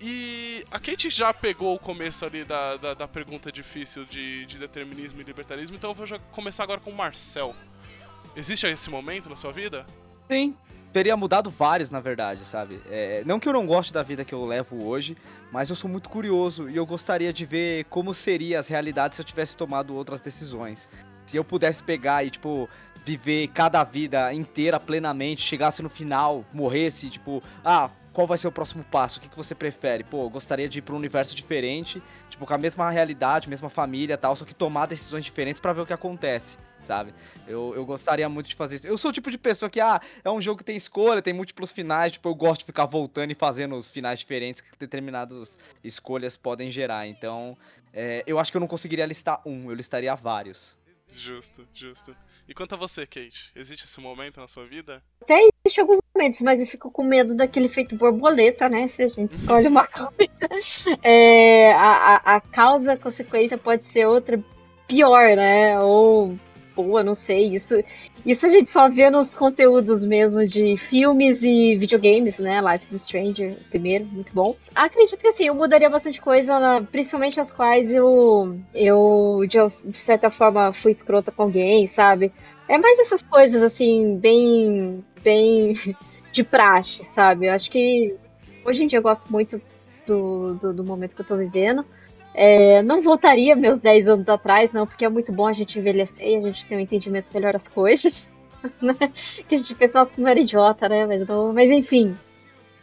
[0.00, 4.58] E a Kate já pegou o começo ali da, da, da pergunta difícil de, de,
[4.58, 7.54] determinismo e libertarismo, então eu vou começar agora com o Marcel.
[8.34, 9.86] Existe esse momento na sua vida?
[10.30, 10.56] Sim,
[10.94, 12.80] teria mudado vários, na verdade, sabe?
[12.88, 15.16] É, não que eu não goste da vida que eu levo hoje,
[15.50, 19.20] mas eu sou muito curioso e eu gostaria de ver como seriam as realidades se
[19.20, 20.88] eu tivesse tomado outras decisões.
[21.26, 22.68] Se eu pudesse pegar e, tipo,
[23.04, 28.52] viver cada vida inteira plenamente, chegasse no final, morresse, tipo, ah, qual vai ser o
[28.52, 29.18] próximo passo?
[29.18, 30.04] O que, que você prefere?
[30.04, 32.00] Pô, gostaria de ir para um universo diferente,
[32.30, 35.80] tipo, com a mesma realidade, mesma família tal, só que tomar decisões diferentes para ver
[35.80, 37.14] o que acontece, sabe?
[37.46, 38.86] Eu, eu gostaria muito de fazer isso.
[38.86, 41.32] Eu sou o tipo de pessoa que, ah, é um jogo que tem escolha, tem
[41.32, 45.58] múltiplos finais, tipo, eu gosto de ficar voltando e fazendo os finais diferentes que determinadas
[45.82, 47.06] escolhas podem gerar.
[47.06, 47.56] Então,
[47.92, 50.76] é, eu acho que eu não conseguiria listar um, eu listaria vários.
[51.16, 52.14] Justo, justo.
[52.48, 53.52] E quanto a você, Kate?
[53.54, 55.02] Existe esse momento na sua vida?
[55.22, 58.88] Até existe alguns momentos, mas eu fico com medo daquele efeito borboleta, né?
[58.88, 60.98] Se a gente escolhe uma coisa.
[61.02, 64.42] É, a, a, a causa, a consequência pode ser outra
[64.88, 65.78] pior, né?
[65.80, 66.36] Ou
[66.74, 67.54] boa, não sei.
[67.54, 67.74] Isso,
[68.24, 72.60] isso a gente só vê nos conteúdos mesmo de filmes e videogames, né?
[72.60, 74.56] Life is Stranger, primeiro, muito bom.
[74.74, 80.72] Acredito que assim, eu mudaria bastante coisa, principalmente as quais eu, eu de, certa forma,
[80.72, 82.32] fui escrota com alguém, sabe?
[82.68, 85.04] É mais essas coisas, assim, bem.
[85.22, 85.74] bem
[86.32, 87.46] de praxe, sabe?
[87.46, 88.16] Eu acho que
[88.64, 89.62] hoje em dia eu gosto muito
[90.04, 91.84] do, do, do momento que eu tô vivendo.
[92.34, 96.26] É, não voltaria meus 10 anos atrás, não, porque é muito bom a gente envelhecer
[96.26, 98.28] e a gente ter um entendimento melhor das coisas.
[98.80, 98.94] Né?
[99.46, 101.04] Que a gente pensa, que não era idiota, né?
[101.04, 102.16] Mas, mas enfim.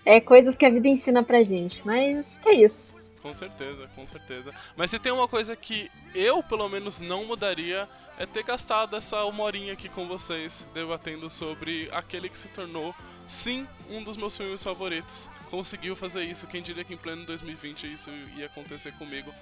[0.06, 1.82] É coisas que a vida ensina pra gente.
[1.84, 2.94] Mas é isso.
[3.20, 4.54] Com certeza, com certeza.
[4.76, 9.24] Mas se tem uma coisa que eu, pelo menos, não mudaria, é ter gastado essa
[9.26, 12.94] uma horinha aqui com vocês, debatendo sobre aquele que se tornou
[13.32, 15.30] sim, um dos meus filmes favoritos.
[15.50, 19.34] Conseguiu fazer isso, quem diria que em pleno 2020 isso ia acontecer comigo.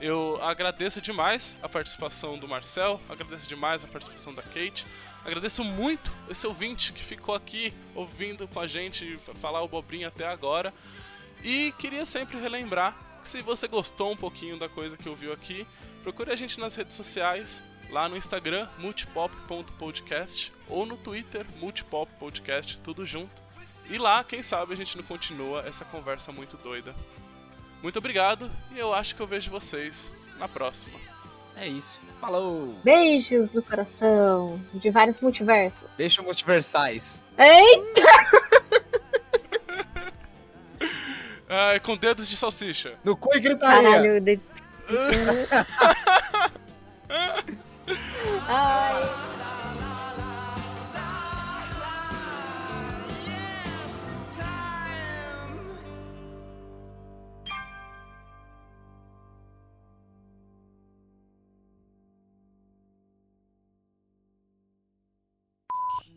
[0.00, 4.86] Eu agradeço demais a participação do Marcel, agradeço demais a participação da Kate,
[5.22, 10.26] agradeço muito esse ouvinte que ficou aqui ouvindo com a gente falar o Bobrinho até
[10.26, 10.72] agora.
[11.44, 15.66] E queria sempre relembrar que se você gostou um pouquinho da coisa que ouviu aqui,
[16.02, 23.06] procure a gente nas redes sociais, lá no Instagram, multipop.podcast, ou no Twitter, multipoppodcast, tudo
[23.06, 23.30] junto.
[23.88, 26.92] E lá, quem sabe, a gente não continua essa conversa muito doida.
[27.82, 30.98] Muito obrigado e eu acho que eu vejo vocês na próxima.
[31.56, 32.00] É isso.
[32.20, 32.74] Falou!
[32.84, 35.88] Beijos no coração de vários multiversos.
[35.96, 37.24] Beijos multiversais.
[37.38, 38.06] Eita!
[41.48, 42.98] Ai, com dedos de salsicha.
[43.04, 43.90] No cu e gritaria.
[43.90, 44.20] Caralho,
[47.86, 47.94] de...
[48.48, 49.26] Ai.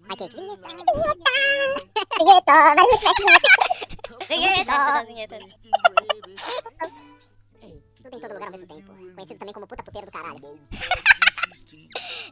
[0.07, 0.67] Vai, Kate, vinheta!
[2.17, 2.55] Vinheta!
[4.27, 4.63] Vinheta!
[4.65, 5.37] Vai, vinheta!
[5.37, 5.37] Vinheta!
[6.25, 6.99] Vinheta!
[8.01, 8.93] Tudo em todo lugar ao mesmo tempo.
[8.95, 10.39] Conhecido também como puta puteiro do caralho.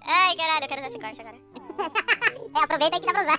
[0.03, 1.37] Ai, caralho, eu quero usar esse corte agora.
[2.55, 3.37] é, aproveita aí que dá pra usar.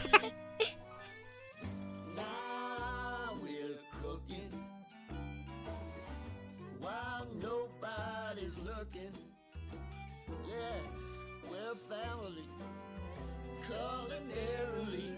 [13.69, 15.13] culinarily.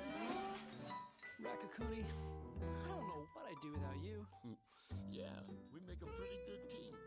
[1.43, 4.27] Rakakuni, I don't know what I'd do without you.
[5.13, 5.39] yeah,
[5.73, 7.00] we make a pretty good team.